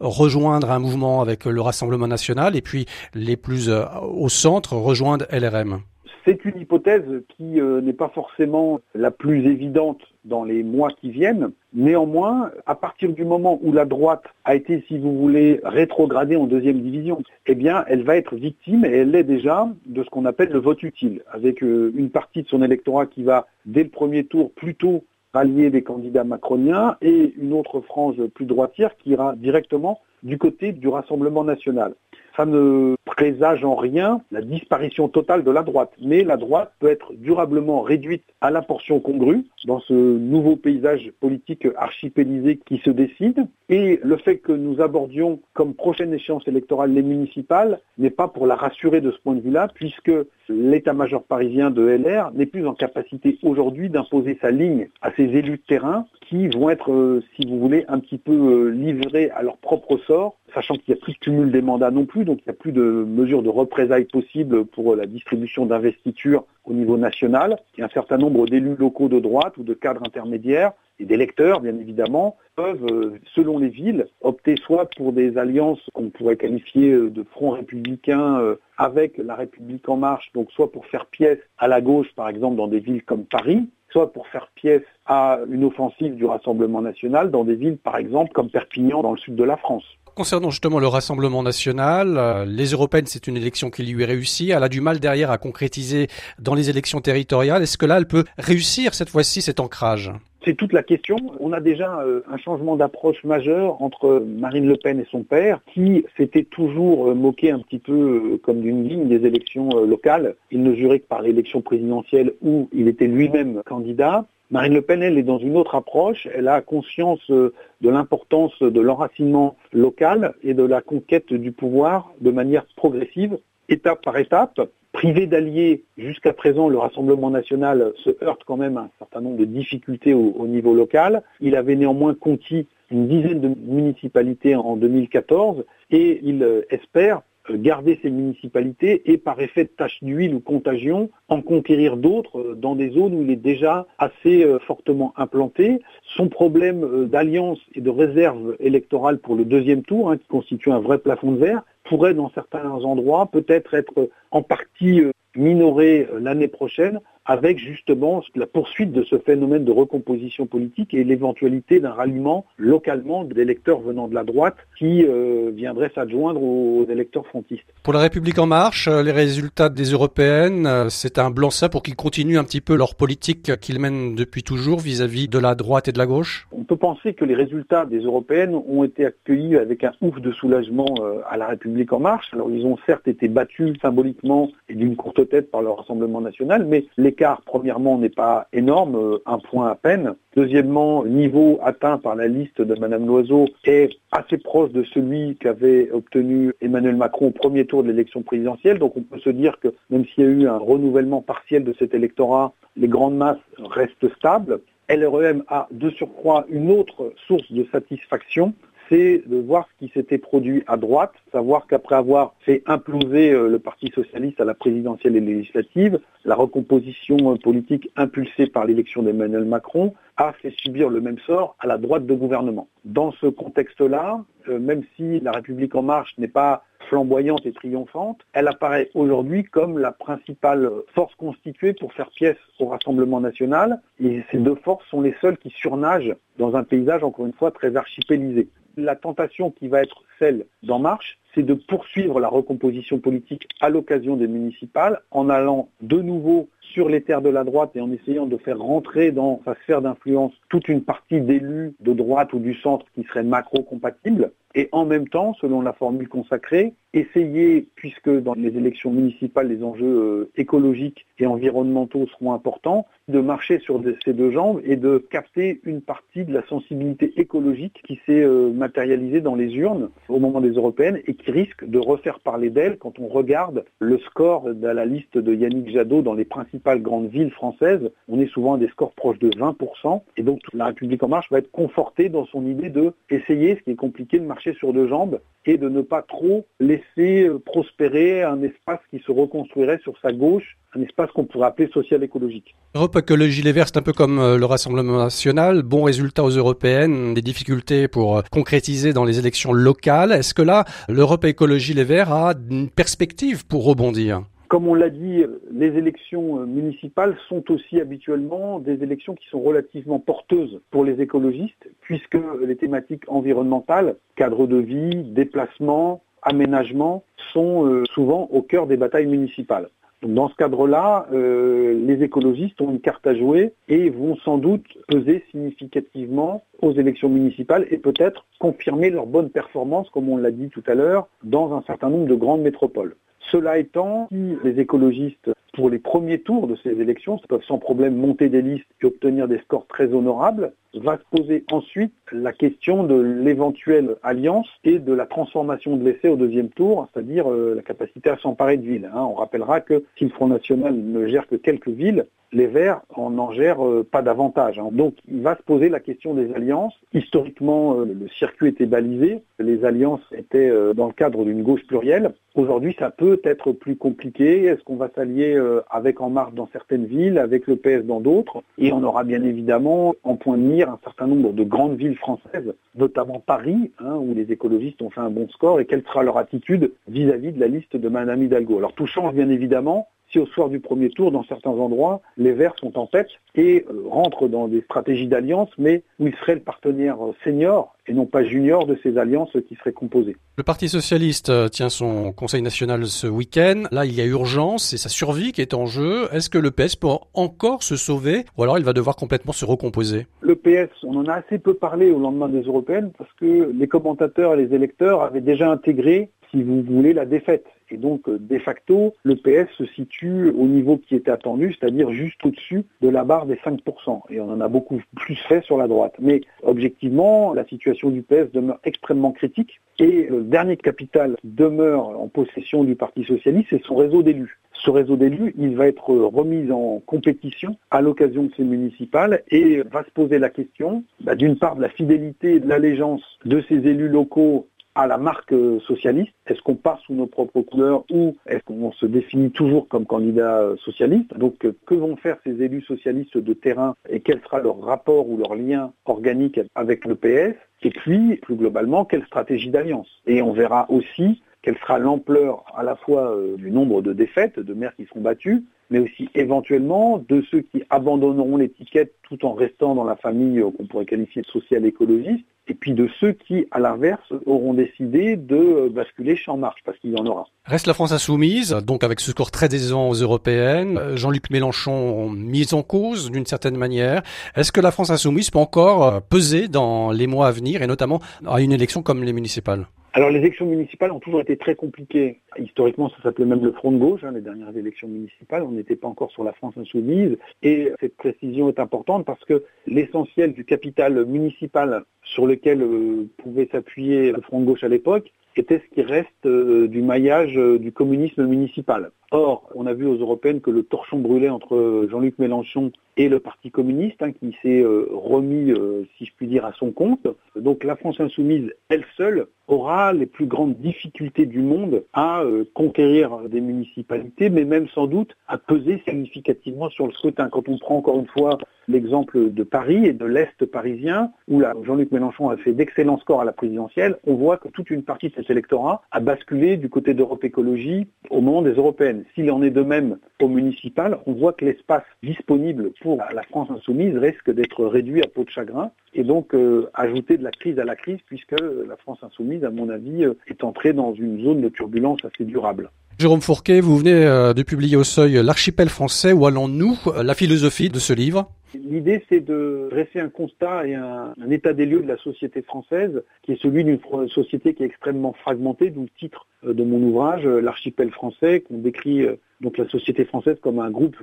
rejoindre 0.00 0.70
un 0.70 0.78
mouvement 0.78 1.20
avec 1.20 1.44
le 1.44 1.60
Rassemblement 1.60 2.08
national 2.08 2.56
et 2.56 2.62
puis 2.62 2.86
les 3.14 3.36
plus 3.36 3.70
au 3.70 4.28
centre 4.28 4.74
rejoindre 4.74 5.26
LRM. 5.30 5.80
C'est 6.24 6.46
une 6.46 6.58
hypothèse 6.58 7.22
qui 7.28 7.60
euh, 7.60 7.82
n'est 7.82 7.92
pas 7.92 8.08
forcément 8.08 8.80
la 8.94 9.10
plus 9.10 9.46
évidente 9.46 10.00
dans 10.24 10.42
les 10.42 10.62
mois 10.62 10.88
qui 10.88 11.10
viennent. 11.10 11.50
Néanmoins, 11.74 12.50
à 12.64 12.74
partir 12.74 13.12
du 13.12 13.26
moment 13.26 13.58
où 13.62 13.72
la 13.72 13.84
droite 13.84 14.24
a 14.44 14.54
été, 14.54 14.82
si 14.88 14.96
vous 14.96 15.18
voulez, 15.18 15.60
rétrogradée 15.64 16.36
en 16.36 16.46
deuxième 16.46 16.80
division, 16.80 17.22
eh 17.46 17.54
bien, 17.54 17.84
elle 17.88 18.04
va 18.04 18.16
être 18.16 18.36
victime, 18.36 18.86
et 18.86 18.88
elle 18.88 19.10
l'est 19.10 19.22
déjà, 19.22 19.68
de 19.84 20.02
ce 20.02 20.08
qu'on 20.08 20.24
appelle 20.24 20.48
le 20.48 20.60
vote 20.60 20.82
utile, 20.82 21.22
avec 21.30 21.62
euh, 21.62 21.92
une 21.94 22.08
partie 22.08 22.42
de 22.42 22.48
son 22.48 22.62
électorat 22.62 23.04
qui 23.04 23.22
va, 23.22 23.46
dès 23.66 23.82
le 23.82 23.90
premier 23.90 24.24
tour, 24.24 24.50
plutôt 24.52 25.04
rallier 25.34 25.68
des 25.68 25.82
candidats 25.82 26.24
macroniens, 26.24 26.96
et 27.02 27.34
une 27.36 27.52
autre 27.52 27.82
frange 27.82 28.24
plus 28.28 28.46
droitière 28.46 28.96
qui 28.96 29.10
ira 29.10 29.34
directement 29.36 30.00
du 30.22 30.38
côté 30.38 30.72
du 30.72 30.88
Rassemblement 30.88 31.44
national 31.44 31.92
ça 32.36 32.46
ne 32.46 32.94
présage 33.04 33.64
en 33.64 33.76
rien 33.76 34.20
la 34.30 34.40
disparition 34.40 35.08
totale 35.08 35.44
de 35.44 35.50
la 35.50 35.62
droite. 35.62 35.92
Mais 36.00 36.24
la 36.24 36.36
droite 36.36 36.72
peut 36.80 36.88
être 36.88 37.12
durablement 37.14 37.82
réduite 37.82 38.24
à 38.40 38.50
la 38.50 38.62
portion 38.62 39.00
congrue 39.00 39.44
dans 39.66 39.80
ce 39.80 39.94
nouveau 39.94 40.56
paysage 40.56 41.12
politique 41.20 41.66
archipélisé 41.76 42.58
qui 42.66 42.78
se 42.78 42.90
décide. 42.90 43.46
Et 43.68 44.00
le 44.02 44.16
fait 44.16 44.38
que 44.38 44.52
nous 44.52 44.80
abordions 44.80 45.40
comme 45.54 45.74
prochaine 45.74 46.12
échéance 46.12 46.46
électorale 46.48 46.92
les 46.92 47.02
municipales 47.02 47.78
n'est 47.98 48.10
pas 48.10 48.28
pour 48.28 48.46
la 48.46 48.56
rassurer 48.56 49.00
de 49.00 49.10
ce 49.10 49.18
point 49.18 49.34
de 49.34 49.40
vue-là, 49.40 49.68
puisque 49.72 50.12
l'état-major 50.48 51.22
parisien 51.22 51.70
de 51.70 51.82
LR 51.82 52.32
n'est 52.34 52.46
plus 52.46 52.66
en 52.66 52.74
capacité 52.74 53.38
aujourd'hui 53.42 53.88
d'imposer 53.88 54.38
sa 54.40 54.50
ligne 54.50 54.88
à 55.00 55.10
ses 55.12 55.24
élus 55.24 55.58
de 55.58 55.62
terrain 55.66 56.06
qui 56.28 56.48
vont 56.48 56.68
être, 56.68 56.92
euh, 56.92 57.22
si 57.36 57.46
vous 57.46 57.58
voulez, 57.58 57.84
un 57.88 57.98
petit 57.98 58.18
peu 58.18 58.32
euh, 58.32 58.68
livrés 58.70 59.30
à 59.30 59.42
leur 59.42 59.56
propre 59.56 59.98
sort 60.06 60.36
sachant 60.54 60.74
qu'il 60.74 60.94
n'y 60.94 61.00
a 61.00 61.02
plus 61.02 61.12
de 61.14 61.18
cumul 61.18 61.50
des 61.50 61.62
mandats 61.62 61.90
non 61.90 62.06
plus, 62.06 62.24
donc 62.24 62.38
il 62.40 62.48
n'y 62.48 62.50
a 62.50 62.58
plus 62.58 62.72
de 62.72 62.82
mesures 62.82 63.42
de 63.42 63.48
représailles 63.48 64.04
possibles 64.04 64.64
pour 64.64 64.96
la 64.96 65.06
distribution 65.06 65.66
d'investiture 65.66 66.44
au 66.64 66.72
niveau 66.72 66.96
national. 66.96 67.58
Il 67.76 67.84
un 67.84 67.88
certain 67.88 68.16
nombre 68.16 68.46
d'élus 68.46 68.76
locaux 68.76 69.08
de 69.08 69.20
droite 69.20 69.56
ou 69.58 69.64
de 69.64 69.74
cadres 69.74 70.02
intermédiaires 70.06 70.72
et 70.98 71.04
d'électeurs, 71.04 71.60
bien 71.60 71.76
évidemment, 71.76 72.36
peuvent, 72.54 72.86
euh, 72.90 73.18
selon 73.34 73.58
les 73.58 73.68
villes, 73.68 74.06
opter 74.20 74.56
soit 74.56 74.88
pour 74.96 75.12
des 75.12 75.36
alliances 75.36 75.80
qu'on 75.92 76.10
pourrait 76.10 76.36
qualifier 76.36 76.92
euh, 76.92 77.10
de 77.10 77.24
front 77.24 77.50
républicain 77.50 78.38
euh, 78.38 78.56
avec 78.78 79.18
la 79.18 79.34
République 79.34 79.88
en 79.88 79.96
marche, 79.96 80.30
donc 80.34 80.52
soit 80.52 80.70
pour 80.70 80.86
faire 80.86 81.06
pièce 81.06 81.40
à 81.58 81.66
la 81.66 81.80
gauche, 81.80 82.12
par 82.14 82.28
exemple, 82.28 82.56
dans 82.56 82.68
des 82.68 82.78
villes 82.78 83.02
comme 83.02 83.24
Paris, 83.24 83.68
soit 83.90 84.12
pour 84.12 84.28
faire 84.28 84.48
pièce 84.54 84.82
à 85.06 85.40
une 85.50 85.64
offensive 85.64 86.14
du 86.14 86.24
Rassemblement 86.24 86.80
national 86.80 87.30
dans 87.30 87.44
des 87.44 87.56
villes, 87.56 87.76
par 87.76 87.96
exemple, 87.96 88.32
comme 88.32 88.50
Perpignan, 88.50 89.02
dans 89.02 89.12
le 89.12 89.18
sud 89.18 89.34
de 89.34 89.44
la 89.44 89.56
France. 89.56 89.84
Concernant 90.14 90.50
justement 90.50 90.78
le 90.78 90.86
Rassemblement 90.86 91.42
national, 91.42 92.46
les 92.46 92.66
européennes, 92.66 93.06
c'est 93.06 93.26
une 93.26 93.36
élection 93.36 93.70
qui 93.70 93.82
lui 93.82 94.02
est 94.02 94.06
réussie. 94.06 94.50
Elle 94.50 94.62
a 94.62 94.68
du 94.68 94.80
mal 94.80 95.00
derrière 95.00 95.30
à 95.30 95.38
concrétiser 95.38 96.06
dans 96.38 96.54
les 96.54 96.70
élections 96.70 97.00
territoriales. 97.00 97.62
Est-ce 97.62 97.76
que 97.76 97.86
là, 97.86 97.98
elle 97.98 98.06
peut 98.06 98.24
réussir 98.38 98.94
cette 98.94 99.08
fois-ci 99.08 99.42
cet 99.42 99.58
ancrage? 99.58 100.12
C'est 100.44 100.54
toute 100.54 100.74
la 100.74 100.82
question. 100.82 101.16
On 101.40 101.52
a 101.52 101.60
déjà 101.60 102.00
euh, 102.00 102.20
un 102.30 102.36
changement 102.36 102.76
d'approche 102.76 103.24
majeur 103.24 103.80
entre 103.80 104.22
Marine 104.26 104.68
Le 104.68 104.76
Pen 104.76 105.00
et 105.00 105.06
son 105.10 105.22
père, 105.22 105.60
qui 105.72 106.04
s'était 106.18 106.44
toujours 106.44 107.08
euh, 107.08 107.14
moqué 107.14 107.50
un 107.50 107.60
petit 107.60 107.78
peu 107.78 107.92
euh, 107.92 108.40
comme 108.42 108.60
d'une 108.60 108.86
ligne 108.86 109.08
des 109.08 109.26
élections 109.26 109.70
locales. 109.86 110.34
Il 110.50 110.62
ne 110.62 110.74
jurait 110.74 110.98
que 110.98 111.06
par 111.06 111.22
l'élection 111.22 111.62
présidentielle 111.62 112.32
où 112.42 112.68
il 112.72 112.88
était 112.88 113.06
lui-même 113.06 113.62
candidat. 113.64 114.26
Marine 114.54 114.74
Le 114.74 114.82
Pen, 114.82 115.02
elle, 115.02 115.18
est 115.18 115.24
dans 115.24 115.38
une 115.38 115.56
autre 115.56 115.74
approche. 115.74 116.28
Elle 116.32 116.46
a 116.46 116.60
conscience 116.60 117.28
de 117.28 117.52
l'importance 117.82 118.56
de 118.62 118.80
l'enracinement 118.80 119.56
local 119.72 120.34
et 120.44 120.54
de 120.54 120.62
la 120.62 120.80
conquête 120.80 121.34
du 121.34 121.50
pouvoir 121.50 122.12
de 122.20 122.30
manière 122.30 122.64
progressive, 122.76 123.36
étape 123.68 124.04
par 124.04 124.16
étape. 124.16 124.60
Privé 124.92 125.26
d'alliés, 125.26 125.82
jusqu'à 125.98 126.32
présent, 126.32 126.68
le 126.68 126.78
Rassemblement 126.78 127.30
national 127.30 127.94
se 128.04 128.10
heurte 128.22 128.42
quand 128.46 128.56
même 128.56 128.76
à 128.76 128.82
un 128.82 128.90
certain 129.00 129.22
nombre 129.22 129.38
de 129.38 129.44
difficultés 129.44 130.14
au, 130.14 130.46
niveau 130.46 130.72
local. 130.72 131.24
Il 131.40 131.56
avait 131.56 131.74
néanmoins 131.74 132.14
conquis 132.14 132.68
une 132.92 133.08
dizaine 133.08 133.40
de 133.40 133.48
municipalités 133.48 134.54
en 134.54 134.76
2014 134.76 135.64
et 135.90 136.20
il 136.22 136.44
euh, 136.44 136.62
espère 136.70 137.16
euh, 137.16 137.33
garder 137.50 137.98
ces 138.02 138.10
municipalités 138.10 139.02
et 139.10 139.18
par 139.18 139.40
effet 139.40 139.64
de 139.64 139.68
tache 139.68 139.98
d'huile 140.02 140.34
ou 140.34 140.40
contagion, 140.40 141.10
en 141.28 141.42
conquérir 141.42 141.96
d'autres 141.96 142.38
euh, 142.38 142.54
dans 142.54 142.74
des 142.74 142.90
zones 142.90 143.14
où 143.14 143.22
il 143.22 143.30
est 143.30 143.36
déjà 143.36 143.86
assez 143.98 144.46
fortement 144.66 145.12
implanté. 145.16 145.80
Son 146.16 146.28
problème 146.28 147.06
d'alliance 147.06 147.58
et 147.74 147.80
de 147.80 147.90
réserve 147.90 148.56
électorale 148.60 149.18
pour 149.18 149.34
le 149.34 149.44
deuxième 149.44 149.82
tour, 149.82 150.10
hein, 150.10 150.16
qui 150.16 150.26
constitue 150.26 150.70
un 150.70 150.80
vrai 150.80 150.98
plafond 150.98 151.32
de 151.32 151.38
verre, 151.38 151.62
pourrait 151.84 152.14
dans 152.14 152.30
certains 152.30 152.70
endroits 152.70 153.26
peut-être 153.26 153.74
être 153.74 154.10
en 154.30 154.42
partie 154.42 155.00
euh, 155.00 155.12
minoré 155.36 156.08
euh, 156.12 156.18
l'année 156.20 156.48
prochaine 156.48 157.00
avec 157.26 157.58
justement 157.58 158.22
la 158.34 158.46
poursuite 158.46 158.92
de 158.92 159.02
ce 159.02 159.16
phénomène 159.16 159.64
de 159.64 159.72
recomposition 159.72 160.44
politique 160.44 160.92
et 160.92 161.04
l'éventualité 161.04 161.80
d'un 161.80 161.92
ralliement 161.92 162.44
localement 162.58 163.24
d'électeurs 163.24 163.80
venant 163.80 164.08
de 164.08 164.14
la 164.14 164.24
droite 164.24 164.56
qui 164.78 165.04
euh, 165.04 165.50
viendraient 165.54 165.90
s'adjoindre 165.94 166.42
aux 166.42 166.86
électeurs 166.90 167.26
frontistes. 167.26 167.64
Pour 167.82 167.94
la 167.94 168.00
République 168.00 168.38
en 168.38 168.46
marche, 168.46 168.88
les 168.88 169.10
résultats 169.10 169.70
des 169.70 169.84
européennes, 169.84 170.68
c'est 170.90 171.18
un 171.18 171.30
blanc-seing 171.30 171.70
pour 171.70 171.82
qu'ils 171.82 171.96
continuent 171.96 172.36
un 172.36 172.44
petit 172.44 172.60
peu 172.60 172.76
leur 172.76 172.94
politique 172.94 173.58
qu'ils 173.58 173.80
mènent 173.80 174.14
depuis 174.14 174.42
toujours 174.42 174.80
vis-à-vis 174.80 175.26
de 175.26 175.38
la 175.38 175.54
droite 175.54 175.88
et 175.88 175.92
de 175.92 175.98
la 175.98 176.06
gauche 176.06 176.46
On 176.52 176.64
peut 176.64 176.76
penser 176.76 177.14
que 177.14 177.24
les 177.24 177.34
résultats 177.34 177.86
des 177.86 178.00
européennes 178.00 178.54
ont 178.54 178.84
été 178.84 179.06
accueillis 179.06 179.56
avec 179.56 179.82
un 179.82 179.92
ouf 180.02 180.20
de 180.20 180.30
soulagement 180.32 180.94
à 181.26 181.38
la 181.38 181.46
République 181.46 181.73
en 181.90 182.00
marche. 182.00 182.28
Alors 182.32 182.50
ils 182.50 182.66
ont 182.66 182.78
certes 182.86 183.08
été 183.08 183.28
battus 183.28 183.76
symboliquement 183.80 184.50
et 184.68 184.74
d'une 184.74 184.96
courte 184.96 185.28
tête 185.28 185.50
par 185.50 185.62
le 185.62 185.70
Rassemblement 185.70 186.20
national, 186.20 186.66
mais 186.66 186.86
l'écart, 186.96 187.42
premièrement, 187.44 187.98
n'est 187.98 188.08
pas 188.08 188.48
énorme, 188.52 188.96
euh, 188.96 189.18
un 189.26 189.38
point 189.38 189.68
à 189.68 189.74
peine. 189.74 190.14
Deuxièmement, 190.36 191.04
niveau 191.04 191.58
atteint 191.62 191.98
par 191.98 192.16
la 192.16 192.26
liste 192.26 192.60
de 192.60 192.74
Madame 192.78 193.06
Loiseau 193.06 193.46
est 193.64 193.90
assez 194.12 194.38
proche 194.38 194.70
de 194.70 194.84
celui 194.84 195.36
qu'avait 195.36 195.90
obtenu 195.92 196.52
Emmanuel 196.60 196.96
Macron 196.96 197.26
au 197.26 197.30
premier 197.30 197.66
tour 197.66 197.82
de 197.82 197.88
l'élection 197.88 198.22
présidentielle. 198.22 198.78
Donc 198.78 198.96
on 198.96 199.02
peut 199.02 199.20
se 199.20 199.30
dire 199.30 199.58
que 199.60 199.68
même 199.90 200.04
s'il 200.06 200.24
y 200.24 200.26
a 200.26 200.30
eu 200.30 200.46
un 200.48 200.58
renouvellement 200.58 201.22
partiel 201.22 201.64
de 201.64 201.74
cet 201.78 201.94
électorat, 201.94 202.52
les 202.76 202.88
grandes 202.88 203.16
masses 203.16 203.38
restent 203.58 204.12
stables. 204.16 204.60
LREM 204.88 205.44
a 205.48 205.66
de 205.70 205.90
surcroît 205.90 206.44
une 206.48 206.70
autre 206.70 207.12
source 207.26 207.50
de 207.50 207.66
satisfaction, 207.72 208.52
c'est 208.88 209.22
de 209.26 209.36
voir 209.36 209.66
ce 209.68 209.86
qui 209.86 209.92
s'était 209.92 210.18
produit 210.18 210.62
à 210.66 210.76
droite, 210.76 211.12
savoir 211.32 211.66
qu'après 211.66 211.96
avoir 211.96 212.34
fait 212.40 212.62
imploser 212.66 213.30
euh, 213.30 213.48
le 213.48 213.58
Parti 213.58 213.90
socialiste 213.94 214.40
à 214.40 214.44
la 214.44 214.54
présidentielle 214.54 215.16
et 215.16 215.20
législative, 215.20 216.00
la 216.24 216.34
recomposition 216.34 217.16
euh, 217.32 217.36
politique 217.36 217.90
impulsée 217.96 218.46
par 218.46 218.64
l'élection 218.64 219.02
d'Emmanuel 219.02 219.44
Macron 219.44 219.94
a 220.16 220.32
fait 220.32 220.54
subir 220.58 220.90
le 220.90 221.00
même 221.00 221.18
sort 221.26 221.56
à 221.58 221.66
la 221.66 221.78
droite 221.78 222.06
de 222.06 222.14
gouvernement. 222.14 222.68
Dans 222.84 223.12
ce 223.12 223.26
contexte-là, 223.26 224.22
euh, 224.48 224.58
même 224.58 224.82
si 224.96 225.20
la 225.20 225.32
République 225.32 225.74
en 225.74 225.82
marche 225.82 226.14
n'est 226.18 226.28
pas 226.28 226.64
flamboyante 226.88 227.46
et 227.46 227.52
triomphante, 227.52 228.20
elle 228.32 228.48
apparaît 228.48 228.90
aujourd'hui 228.94 229.44
comme 229.44 229.78
la 229.78 229.92
principale 229.92 230.70
force 230.94 231.14
constituée 231.16 231.72
pour 231.72 231.92
faire 231.92 232.10
pièce 232.10 232.38
au 232.58 232.66
Rassemblement 232.66 233.20
national. 233.20 233.80
Et 234.00 234.22
ces 234.30 234.38
deux 234.38 234.54
forces 234.56 234.86
sont 234.88 235.00
les 235.00 235.14
seules 235.20 235.38
qui 235.38 235.50
surnagent 235.50 236.14
dans 236.38 236.56
un 236.56 236.64
paysage, 236.64 237.02
encore 237.02 237.26
une 237.26 237.32
fois, 237.32 237.50
très 237.50 237.76
archipélisé. 237.76 238.48
La 238.76 238.96
tentation 238.96 239.50
qui 239.50 239.68
va 239.68 239.82
être 239.82 240.02
celle 240.18 240.46
d'En 240.62 240.78
Marche, 240.78 241.18
c'est 241.34 241.42
de 241.42 241.54
poursuivre 241.54 242.20
la 242.20 242.28
recomposition 242.28 242.98
politique 242.98 243.48
à 243.60 243.68
l'occasion 243.68 244.16
des 244.16 244.28
municipales 244.28 245.00
en 245.10 245.28
allant 245.28 245.68
de 245.80 246.00
nouveau 246.00 246.48
sur 246.72 246.88
les 246.88 247.02
terres 247.02 247.22
de 247.22 247.28
la 247.28 247.44
droite 247.44 247.70
et 247.74 247.80
en 247.80 247.92
essayant 247.92 248.26
de 248.26 248.36
faire 248.36 248.58
rentrer 248.58 249.12
dans 249.12 249.40
sa 249.44 249.54
sphère 249.62 249.82
d'influence 249.82 250.32
toute 250.48 250.68
une 250.68 250.82
partie 250.82 251.20
d'élus 251.20 251.74
de 251.80 251.92
droite 251.92 252.32
ou 252.32 252.38
du 252.38 252.54
centre 252.54 252.86
qui 252.94 253.04
seraient 253.04 253.22
macro-compatibles 253.22 254.30
et 254.54 254.68
en 254.70 254.84
même 254.84 255.08
temps, 255.08 255.34
selon 255.40 255.62
la 255.62 255.72
formule 255.72 256.08
consacrée, 256.08 256.74
essayer, 256.92 257.66
puisque 257.74 258.08
dans 258.08 258.34
les 258.34 258.56
élections 258.56 258.92
municipales, 258.92 259.48
les 259.48 259.64
enjeux 259.64 259.84
euh, 259.84 260.30
écologiques 260.36 261.06
et 261.18 261.26
environnementaux 261.26 262.06
seront 262.06 262.32
importants, 262.32 262.86
de 263.08 263.18
marcher 263.18 263.58
sur 263.58 263.82
ces 264.04 264.12
deux 264.12 264.30
jambes 264.30 264.60
et 264.64 264.76
de 264.76 264.98
capter 264.98 265.60
une 265.64 265.80
partie 265.80 266.24
de 266.24 266.32
la 266.32 266.46
sensibilité 266.46 267.12
écologique 267.16 267.82
qui 267.84 267.98
s'est 268.06 268.22
euh, 268.22 268.52
matérialisée 268.52 269.20
dans 269.20 269.34
les 269.34 269.52
urnes 269.56 269.90
au 270.08 270.20
moment 270.20 270.40
des 270.40 270.50
européennes 270.50 271.00
et 271.08 271.14
qui 271.14 271.32
risque 271.32 271.64
de 271.64 271.78
refaire 271.78 272.20
parler 272.20 272.50
d'elle 272.50 272.78
quand 272.78 273.00
on 273.00 273.08
regarde 273.08 273.64
le 273.80 273.98
score 273.98 274.54
de 274.54 274.68
la 274.68 274.84
liste 274.84 275.18
de 275.18 275.34
Yannick 275.34 275.70
Jadot 275.70 276.02
dans 276.02 276.14
les 276.14 276.24
principales 276.24 276.53
grandes 276.82 277.08
villes 277.08 277.30
françaises. 277.30 277.90
On 278.08 278.20
est 278.20 278.28
souvent 278.28 278.54
à 278.54 278.58
des 278.58 278.68
scores 278.68 278.92
proches 278.92 279.18
de 279.18 279.30
20% 279.30 280.02
et 280.16 280.22
donc 280.22 280.40
la 280.52 280.66
République 280.66 281.02
en 281.02 281.08
marche 281.08 281.30
va 281.30 281.38
être 281.38 281.50
confortée 281.50 282.08
dans 282.08 282.26
son 282.26 282.46
idée 282.46 282.70
de 282.70 282.92
ce 283.10 283.62
qui 283.62 283.70
est 283.70 283.76
compliqué, 283.76 284.18
de 284.18 284.26
marcher 284.26 284.54
sur 284.54 284.72
deux 284.72 284.88
jambes 284.88 285.20
et 285.46 285.58
de 285.58 285.68
ne 285.68 285.82
pas 285.82 286.02
trop 286.02 286.46
laisser 286.60 287.24
euh, 287.24 287.38
prospérer 287.38 288.22
un 288.22 288.42
espace 288.42 288.80
qui 288.90 288.98
se 289.00 289.12
reconstruirait 289.12 289.78
sur 289.82 289.94
sa 290.00 290.12
gauche, 290.12 290.56
un 290.74 290.82
espace 290.82 291.10
qu'on 291.12 291.24
pourrait 291.24 291.48
appeler 291.48 291.68
social-écologique. 291.68 292.54
Europe 292.74 292.96
Écologie 292.96 293.42
Les 293.42 293.52
Verts, 293.52 293.68
c'est 293.68 293.76
un 293.76 293.82
peu 293.82 293.92
comme 293.92 294.18
euh, 294.18 294.38
le 294.38 294.46
Rassemblement 294.46 294.98
National, 294.98 295.62
bon 295.62 295.82
résultat 295.82 296.24
aux 296.24 296.30
européennes, 296.30 297.14
des 297.14 297.22
difficultés 297.22 297.88
pour 297.88 298.18
euh, 298.18 298.22
concrétiser 298.30 298.92
dans 298.92 299.04
les 299.04 299.18
élections 299.18 299.52
locales. 299.52 300.12
Est-ce 300.12 300.34
que 300.34 300.42
là, 300.42 300.64
l'Europe 300.88 301.24
Écologie 301.24 301.74
Les 301.74 301.84
Verts 301.84 302.12
a 302.12 302.32
une 302.50 302.70
perspective 302.70 303.46
pour 303.46 303.64
rebondir? 303.64 304.22
Comme 304.48 304.68
on 304.68 304.74
l'a 304.74 304.90
dit, 304.90 305.24
les 305.50 305.76
élections 305.78 306.40
euh, 306.40 306.46
municipales 306.46 307.16
sont 307.28 307.50
aussi 307.50 307.80
habituellement 307.80 308.58
des 308.58 308.82
élections 308.82 309.14
qui 309.14 309.26
sont 309.28 309.40
relativement 309.40 309.98
porteuses 309.98 310.60
pour 310.70 310.84
les 310.84 311.00
écologistes, 311.00 311.68
puisque 311.80 312.18
les 312.46 312.56
thématiques 312.56 313.04
environnementales, 313.08 313.96
cadre 314.16 314.46
de 314.46 314.56
vie, 314.56 315.02
déplacement, 315.02 316.02
aménagement, 316.22 317.04
sont 317.32 317.66
euh, 317.66 317.84
souvent 317.94 318.28
au 318.32 318.42
cœur 318.42 318.66
des 318.66 318.76
batailles 318.76 319.06
municipales. 319.06 319.68
dans 320.02 320.28
ce 320.28 320.34
cadre-là, 320.34 321.06
euh, 321.14 321.72
les 321.86 322.02
écologistes 322.02 322.60
ont 322.60 322.70
une 322.70 322.80
carte 322.80 323.06
à 323.06 323.14
jouer 323.14 323.54
et 323.68 323.88
vont 323.88 324.16
sans 324.16 324.36
doute 324.36 324.66
peser 324.86 325.24
significativement 325.30 326.44
aux 326.60 326.72
élections 326.72 327.08
municipales 327.08 327.66
et 327.70 327.78
peut-être 327.78 328.26
confirmer 328.38 328.90
leur 328.90 329.06
bonne 329.06 329.30
performance, 329.30 329.88
comme 329.90 330.10
on 330.10 330.18
l'a 330.18 330.30
dit 330.30 330.50
tout 330.50 330.62
à 330.66 330.74
l'heure, 330.74 331.08
dans 331.22 331.54
un 331.54 331.62
certain 331.62 331.88
nombre 331.88 332.06
de 332.06 332.14
grandes 332.14 332.42
métropoles. 332.42 332.96
Cela 333.30 333.58
étant, 333.58 334.08
les 334.10 334.60
écologistes, 334.60 335.30
pour 335.54 335.70
les 335.70 335.78
premiers 335.78 336.18
tours 336.18 336.46
de 336.46 336.56
ces 336.56 336.80
élections, 336.80 337.18
peuvent 337.28 337.44
sans 337.44 337.58
problème 337.58 337.96
monter 337.96 338.28
des 338.28 338.42
listes 338.42 338.66
et 338.82 338.86
obtenir 338.86 339.28
des 339.28 339.38
scores 339.38 339.66
très 339.66 339.92
honorables, 339.94 340.52
va 340.80 340.98
se 340.98 341.16
poser 341.16 341.44
ensuite 341.50 341.94
la 342.12 342.32
question 342.32 342.84
de 342.84 343.00
l'éventuelle 343.00 343.96
alliance 344.02 344.48
et 344.64 344.78
de 344.78 344.92
la 344.92 345.06
transformation 345.06 345.76
de 345.76 345.84
l'essai 345.84 346.08
au 346.08 346.16
deuxième 346.16 346.48
tour, 346.48 346.88
c'est-à-dire 346.92 347.30
euh, 347.30 347.54
la 347.54 347.62
capacité 347.62 348.10
à 348.10 348.18
s'emparer 348.18 348.56
de 348.56 348.66
villes. 348.66 348.90
Hein. 348.92 349.02
On 349.02 349.14
rappellera 349.14 349.60
que 349.60 349.84
si 349.96 350.04
le 350.04 350.10
Front 350.10 350.28
National 350.28 350.74
ne 350.74 351.06
gère 351.06 351.26
que 351.26 351.36
quelques 351.36 351.68
villes, 351.68 352.06
les 352.32 352.48
Verts 352.48 352.80
n'en 352.96 353.30
gèrent 353.30 353.64
euh, 353.64 353.86
pas 353.88 354.02
davantage. 354.02 354.58
Hein. 354.58 354.70
Donc 354.72 354.94
il 355.08 355.22
va 355.22 355.36
se 355.36 355.42
poser 355.42 355.68
la 355.68 355.78
question 355.78 356.14
des 356.14 356.32
alliances. 356.34 356.74
Historiquement, 356.92 357.78
euh, 357.78 357.84
le 357.84 358.08
circuit 358.08 358.48
était 358.48 358.66
balisé, 358.66 359.22
les 359.38 359.64
alliances 359.64 360.02
étaient 360.12 360.50
dans 360.74 360.86
le 360.86 360.92
cadre 360.92 361.24
d'une 361.24 361.42
gauche 361.42 361.64
plurielle. 361.66 362.14
Aujourd'hui, 362.34 362.74
ça 362.78 362.90
peut 362.90 363.20
être 363.22 363.52
plus 363.52 363.76
compliqué. 363.76 364.44
Est-ce 364.44 364.64
qu'on 364.64 364.76
va 364.76 364.90
s'allier 364.94 365.38
avec 365.70 366.00
En 366.00 366.10
Marche 366.10 366.34
dans 366.34 366.48
certaines 366.52 366.86
villes, 366.86 367.18
avec 367.18 367.46
le 367.46 367.56
PS 367.56 367.84
dans 367.84 368.00
d'autres 368.00 368.42
Et 368.58 368.72
on 368.72 368.82
aura 368.82 369.04
bien 369.04 369.22
évidemment 369.22 369.94
en 370.02 370.16
point 370.16 370.36
de 370.36 370.42
mire 370.42 370.70
un 370.70 370.78
certain 370.82 371.06
nombre 371.06 371.32
de 371.32 371.44
grandes 371.44 371.76
villes 371.76 371.96
françaises, 371.96 372.54
notamment 372.74 373.22
Paris, 373.24 373.72
hein, 373.78 373.94
où 373.96 374.14
les 374.14 374.32
écologistes 374.32 374.80
ont 374.82 374.90
fait 374.90 375.00
un 375.00 375.10
bon 375.10 375.28
score, 375.28 375.60
et 375.60 375.66
quelle 375.66 375.82
sera 375.82 376.02
leur 376.02 376.18
attitude 376.18 376.72
vis-à-vis 376.88 377.28
-vis 377.28 377.34
de 377.34 377.40
la 377.40 377.48
liste 377.48 377.76
de 377.76 377.88
Madame 377.88 378.22
Hidalgo. 378.22 378.58
Alors 378.58 378.72
tout 378.72 378.86
change 378.86 379.14
bien 379.14 379.28
évidemment 379.28 379.88
si 380.14 380.20
au 380.20 380.26
soir 380.26 380.48
du 380.48 380.60
premier 380.60 380.90
tour, 380.90 381.10
dans 381.10 381.24
certains 381.24 381.50
endroits, 381.50 382.00
les 382.16 382.32
Verts 382.32 382.54
sont 382.60 382.78
en 382.78 382.86
tête 382.86 383.08
et 383.34 383.66
euh, 383.68 383.82
rentrent 383.90 384.28
dans 384.28 384.46
des 384.46 384.60
stratégies 384.60 385.08
d'alliance, 385.08 385.50
mais 385.58 385.82
où 385.98 386.06
ils 386.06 386.14
seraient 386.14 386.36
le 386.36 386.40
partenaire 386.40 387.04
euh, 387.04 387.12
senior 387.24 387.74
et 387.88 387.92
non 387.92 388.06
pas 388.06 388.24
junior 388.24 388.64
de 388.64 388.78
ces 388.82 388.96
alliances 388.96 389.36
qui 389.48 389.56
seraient 389.56 389.72
composées. 389.72 390.16
Le 390.36 390.44
Parti 390.44 390.68
socialiste 390.68 391.30
euh, 391.30 391.48
tient 391.48 391.68
son 391.68 392.12
Conseil 392.12 392.42
national 392.42 392.86
ce 392.86 393.08
week-end. 393.08 393.64
Là, 393.72 393.84
il 393.84 393.94
y 393.94 394.00
a 394.00 394.04
urgence, 394.04 394.68
c'est 394.68 394.76
sa 394.76 394.88
survie 394.88 395.32
qui 395.32 395.40
est 395.40 395.52
en 395.52 395.66
jeu. 395.66 396.08
Est-ce 396.12 396.30
que 396.30 396.38
le 396.38 396.52
PS 396.52 396.76
peut 396.76 396.88
encore 397.12 397.64
se 397.64 397.74
sauver 397.74 398.24
ou 398.38 398.44
alors 398.44 398.56
il 398.58 398.64
va 398.64 398.72
devoir 398.72 398.94
complètement 398.94 399.32
se 399.32 399.44
recomposer? 399.44 400.06
Le 400.20 400.36
PS, 400.36 400.70
on 400.84 400.96
en 400.96 401.06
a 401.06 401.14
assez 401.14 401.38
peu 401.38 401.54
parlé 401.54 401.90
au 401.90 401.98
lendemain 401.98 402.28
des 402.28 402.42
européennes 402.42 402.92
parce 402.96 403.12
que 403.14 403.50
les 403.52 403.66
commentateurs 403.66 404.34
et 404.34 404.36
les 404.36 404.54
électeurs 404.54 405.02
avaient 405.02 405.20
déjà 405.20 405.50
intégré 405.50 406.10
si 406.34 406.42
vous 406.42 406.62
voulez, 406.62 406.92
la 406.92 407.06
défaite. 407.06 407.46
Et 407.70 407.76
donc, 407.76 408.08
euh, 408.08 408.18
de 408.18 408.38
facto, 408.38 408.94
le 409.02 409.16
PS 409.16 409.50
se 409.56 409.66
situe 409.66 410.30
au 410.30 410.46
niveau 410.46 410.76
qui 410.76 410.94
était 410.94 411.10
attendu, 411.10 411.56
c'est-à-dire 411.58 411.92
juste 411.92 412.24
au-dessus 412.24 412.64
de 412.80 412.88
la 412.88 413.04
barre 413.04 413.26
des 413.26 413.36
5%. 413.36 414.02
Et 414.10 414.20
on 414.20 414.30
en 414.30 414.40
a 414.40 414.48
beaucoup 414.48 414.80
plus 414.96 415.16
fait 415.16 415.42
sur 415.42 415.56
la 415.56 415.68
droite. 415.68 415.94
Mais 415.98 416.20
objectivement, 416.42 417.32
la 417.32 417.44
situation 417.46 417.90
du 417.90 418.02
PS 418.02 418.32
demeure 418.32 418.58
extrêmement 418.64 419.12
critique. 419.12 419.60
Et 419.78 420.06
le 420.08 420.22
dernier 420.22 420.56
capital 420.56 421.16
qui 421.20 421.28
demeure 421.28 421.88
en 421.88 422.08
possession 422.08 422.64
du 422.64 422.76
Parti 422.76 423.04
socialiste, 423.04 423.48
c'est 423.50 423.62
son 423.64 423.76
réseau 423.76 424.02
d'élus. 424.02 424.38
Ce 424.52 424.70
réseau 424.70 424.96
d'élus, 424.96 425.34
il 425.36 425.56
va 425.56 425.66
être 425.66 425.90
remis 425.90 426.50
en 426.50 426.80
compétition 426.86 427.56
à 427.70 427.80
l'occasion 427.80 428.24
de 428.24 428.30
ces 428.36 428.44
municipales 428.44 429.22
et 429.30 429.62
va 429.62 429.84
se 429.84 429.90
poser 429.90 430.18
la 430.18 430.30
question, 430.30 430.84
bah, 431.02 431.14
d'une 431.14 431.36
part, 431.36 431.56
de 431.56 431.62
la 431.62 431.68
fidélité 431.68 432.36
et 432.36 432.40
de 432.40 432.48
l'allégeance 432.48 433.02
de 433.24 433.42
ces 433.48 433.56
élus 433.56 433.88
locaux 433.88 434.46
à 434.74 434.86
la 434.86 434.98
marque 434.98 435.32
euh, 435.32 435.60
socialiste. 435.60 436.12
Est-ce 436.26 436.42
qu'on 436.42 436.56
part 436.56 436.80
sous 436.80 436.94
nos 436.94 437.06
propres 437.06 437.42
couleurs 437.42 437.84
ou 437.90 438.16
est-ce 438.26 438.42
qu'on 438.44 438.72
se 438.72 438.86
définit 438.86 439.30
toujours 439.30 439.68
comme 439.68 439.86
candidat 439.86 440.38
euh, 440.38 440.56
socialiste? 440.56 441.16
Donc 441.16 441.44
euh, 441.44 441.56
que 441.66 441.74
vont 441.74 441.96
faire 441.96 442.18
ces 442.24 442.42
élus 442.42 442.62
socialistes 442.62 443.18
de 443.18 443.32
terrain 443.34 443.74
et 443.88 444.00
quel 444.00 444.20
sera 444.22 444.40
leur 444.40 444.60
rapport 444.60 445.08
ou 445.08 445.16
leur 445.16 445.34
lien 445.34 445.72
organique 445.84 446.40
avec 446.54 446.84
le 446.86 446.96
PS 446.96 447.36
Et 447.62 447.70
puis, 447.70 448.16
plus 448.16 448.34
globalement, 448.34 448.84
quelle 448.84 449.04
stratégie 449.04 449.50
d'alliance? 449.50 449.88
Et 450.06 450.22
on 450.22 450.32
verra 450.32 450.66
aussi 450.70 451.22
quelle 451.42 451.58
sera 451.58 451.78
l'ampleur 451.78 452.44
à 452.56 452.62
la 452.62 452.74
fois 452.74 453.14
du 453.36 453.50
nombre 453.50 453.82
de 453.82 453.92
défaites, 453.92 454.40
de 454.40 454.54
maires 454.54 454.74
qui 454.76 454.86
seront 454.86 455.02
battus, 455.02 455.42
mais 455.68 455.78
aussi 455.78 456.08
éventuellement 456.14 457.04
de 457.06 457.22
ceux 457.30 457.40
qui 457.40 457.62
abandonneront 457.68 458.38
l'étiquette 458.38 458.94
tout 459.02 459.26
en 459.26 459.34
restant 459.34 459.74
dans 459.74 459.84
la 459.84 459.96
famille 459.96 460.42
qu'on 460.56 460.66
pourrait 460.66 460.86
qualifier 460.86 461.20
de 461.20 461.26
social-écologiste, 461.26 462.24
et 462.46 462.54
puis 462.54 462.72
de 462.72 462.88
ceux 463.00 463.12
qui, 463.12 463.46
à 463.50 463.58
l'inverse, 463.58 464.12
auront 464.26 464.54
décidé 464.54 465.16
de 465.16 465.36
euh, 465.36 465.68
basculer 465.70 466.16
champ 466.16 466.36
marche, 466.36 466.60
parce 466.64 466.78
qu'il 466.78 466.90
y 466.90 467.00
en 467.00 467.06
aura. 467.06 467.24
Reste 467.46 467.66
la 467.66 467.74
France 467.74 467.92
insoumise, 467.92 468.50
donc 468.64 468.84
avec 468.84 469.00
ce 469.00 469.10
score 469.10 469.30
très 469.30 469.48
décevant 469.48 469.88
aux 469.88 469.94
européennes, 469.94 470.78
euh, 470.78 470.96
Jean-Luc 470.96 471.30
Mélenchon 471.30 472.10
mis 472.10 472.52
en 472.52 472.62
cause 472.62 473.10
d'une 473.10 473.26
certaine 473.26 473.56
manière. 473.56 474.02
Est-ce 474.36 474.52
que 474.52 474.60
la 474.60 474.70
France 474.70 474.90
insoumise 474.90 475.30
peut 475.30 475.38
encore 475.38 475.84
euh, 475.84 476.00
peser 476.00 476.48
dans 476.48 476.90
les 476.90 477.06
mois 477.06 477.28
à 477.28 477.30
venir, 477.30 477.62
et 477.62 477.66
notamment 477.66 478.00
à 478.26 478.40
une 478.40 478.52
élection 478.52 478.82
comme 478.82 479.04
les 479.04 479.12
municipales? 479.12 479.66
Alors 479.96 480.10
les 480.10 480.18
élections 480.18 480.46
municipales 480.46 480.90
ont 480.90 480.98
toujours 480.98 481.20
été 481.20 481.36
très 481.36 481.54
compliquées. 481.54 482.20
Historiquement, 482.36 482.90
ça 482.90 482.96
s'appelait 483.04 483.26
même 483.26 483.44
le 483.44 483.52
Front 483.52 483.70
de 483.70 483.78
gauche, 483.78 484.02
hein, 484.02 484.10
les 484.10 484.22
dernières 484.22 484.54
élections 484.56 484.88
municipales. 484.88 485.44
On 485.44 485.52
n'était 485.52 485.76
pas 485.76 485.86
encore 485.86 486.10
sur 486.10 486.24
la 486.24 486.32
France 486.32 486.54
insoumise. 486.56 487.16
Et 487.44 487.70
cette 487.78 487.96
précision 487.96 488.48
est 488.48 488.58
importante 488.58 489.06
parce 489.06 489.24
que 489.24 489.44
l'essentiel 489.68 490.32
du 490.32 490.44
capital 490.44 491.04
municipal 491.04 491.84
sur 492.02 492.26
lequel 492.26 492.62
euh, 492.62 493.08
pouvait 493.18 493.48
s'appuyer 493.52 494.10
le 494.10 494.20
Front 494.20 494.40
de 494.40 494.46
gauche 494.46 494.64
à 494.64 494.68
l'époque 494.68 495.12
était 495.36 495.60
ce 495.60 495.74
qui 495.74 495.82
reste 495.82 496.26
euh, 496.26 496.66
du 496.66 496.82
maillage 496.82 497.36
euh, 497.36 497.60
du 497.60 497.70
communisme 497.70 498.26
municipal. 498.26 498.90
Or, 499.16 499.48
on 499.54 499.66
a 499.66 499.74
vu 499.74 499.86
aux 499.86 499.94
européennes 499.94 500.40
que 500.40 500.50
le 500.50 500.64
torchon 500.64 500.98
brûlait 500.98 501.28
entre 501.28 501.86
Jean-Luc 501.88 502.18
Mélenchon 502.18 502.72
et 502.96 503.08
le 503.08 503.20
Parti 503.20 503.52
communiste, 503.52 504.02
hein, 504.02 504.10
qui 504.10 504.36
s'est 504.42 504.64
remis, 504.64 505.52
si 505.96 506.06
je 506.06 506.12
puis 506.16 506.26
dire, 506.26 506.44
à 506.44 506.52
son 506.52 506.72
compte. 506.72 507.06
Donc 507.36 507.62
la 507.62 507.76
France 507.76 508.00
insoumise, 508.00 508.52
elle 508.68 508.84
seule, 508.96 509.26
aura 509.46 509.92
les 509.92 510.06
plus 510.06 510.26
grandes 510.26 510.56
difficultés 510.56 511.26
du 511.26 511.42
monde 511.42 511.84
à 511.92 512.22
conquérir 512.54 513.28
des 513.28 513.40
municipalités, 513.40 514.30
mais 514.30 514.44
même 514.44 514.66
sans 514.68 514.86
doute 514.86 515.14
à 515.28 515.38
peser 515.38 515.82
significativement 515.86 516.70
sur 516.70 516.86
le 516.86 516.92
scrutin. 516.92 517.28
Quand 517.28 517.48
on 517.48 517.58
prend 517.58 517.76
encore 517.76 517.98
une 517.98 518.06
fois 518.06 518.38
l'exemple 518.66 519.30
de 519.30 519.42
Paris 519.42 519.86
et 519.86 519.92
de 519.92 520.06
l'Est 520.06 520.44
parisien, 520.46 521.12
où 521.28 521.42
Jean-Luc 521.64 521.92
Mélenchon 521.92 522.30
a 522.30 522.36
fait 522.36 522.52
d'excellents 522.52 522.98
scores 522.98 523.20
à 523.20 523.24
la 523.24 523.32
présidentielle, 523.32 523.96
on 524.06 524.14
voit 524.14 524.38
que 524.38 524.48
toute 524.48 524.70
une 524.70 524.82
partie 524.82 525.10
de 525.10 525.14
cet 525.14 525.30
électorat 525.30 525.82
a 525.90 526.00
basculé 526.00 526.56
du 526.56 526.68
côté 526.68 526.94
d'Europe 526.94 527.22
Écologie 527.22 527.86
au 528.10 528.20
moment 528.20 528.42
des 528.42 528.52
européennes. 528.52 529.03
S'il 529.14 529.30
en 529.30 529.42
est 529.42 529.50
de 529.50 529.62
même 529.62 529.98
au 530.20 530.28
municipal, 530.28 530.98
on 531.06 531.12
voit 531.12 531.32
que 531.32 531.44
l'espace 531.44 531.84
disponible 532.02 532.72
pour 532.80 533.02
la 533.12 533.22
France 533.24 533.50
insoumise 533.50 533.96
risque 533.96 534.30
d'être 534.30 534.64
réduit 534.64 535.02
à 535.02 535.06
peau 535.06 535.24
de 535.24 535.30
chagrin 535.30 535.70
et 535.92 536.04
donc 536.04 536.34
euh, 536.34 536.68
ajouter 536.74 537.16
de 537.16 537.24
la 537.24 537.30
crise 537.30 537.58
à 537.58 537.64
la 537.64 537.76
crise 537.76 537.98
puisque 538.06 538.34
la 538.40 538.76
France 538.76 538.98
insoumise, 539.02 539.44
à 539.44 539.50
mon 539.50 539.68
avis, 539.68 540.04
euh, 540.04 540.14
est 540.28 540.44
entrée 540.44 540.72
dans 540.72 540.94
une 540.94 541.22
zone 541.22 541.40
de 541.40 541.48
turbulence 541.48 542.04
assez 542.04 542.24
durable. 542.24 542.70
Jérôme 542.96 543.20
Fourquet, 543.20 543.60
vous 543.60 543.76
venez 543.76 543.92
euh, 543.92 544.34
de 544.34 544.42
publier 544.44 544.76
au 544.76 544.84
seuil 544.84 545.14
L'archipel 545.14 545.68
français, 545.68 546.12
où 546.12 546.26
allons-nous? 546.26 546.78
La 547.02 547.14
philosophie 547.14 547.68
de 547.68 547.80
ce 547.80 547.92
livre? 547.92 548.28
L'idée, 548.54 549.02
c'est 549.08 549.18
de 549.20 549.66
dresser 549.68 549.98
un 549.98 550.08
constat 550.08 550.68
et 550.68 550.74
un, 550.74 551.12
état 551.28 551.52
des 551.52 551.66
lieux 551.66 551.82
de 551.82 551.88
la 551.88 551.96
société 551.96 552.40
française, 552.42 553.02
qui 553.22 553.32
est 553.32 553.42
celui 553.42 553.64
d'une 553.64 553.80
société 554.08 554.54
qui 554.54 554.62
est 554.62 554.66
extrêmement 554.66 555.12
fragmentée, 555.12 555.70
d'où 555.70 555.82
le 555.82 555.88
titre 555.98 556.28
euh, 556.44 556.54
de 556.54 556.62
mon 556.62 556.80
ouvrage, 556.82 557.26
euh, 557.26 557.40
L'archipel 557.40 557.90
français, 557.90 558.42
qu'on 558.42 558.58
décrit 558.58 559.04
donc 559.40 559.58
la 559.58 559.68
société 559.68 560.04
française 560.04 560.36
comme 560.40 560.60
un 560.60 560.70
groupe 560.70 560.96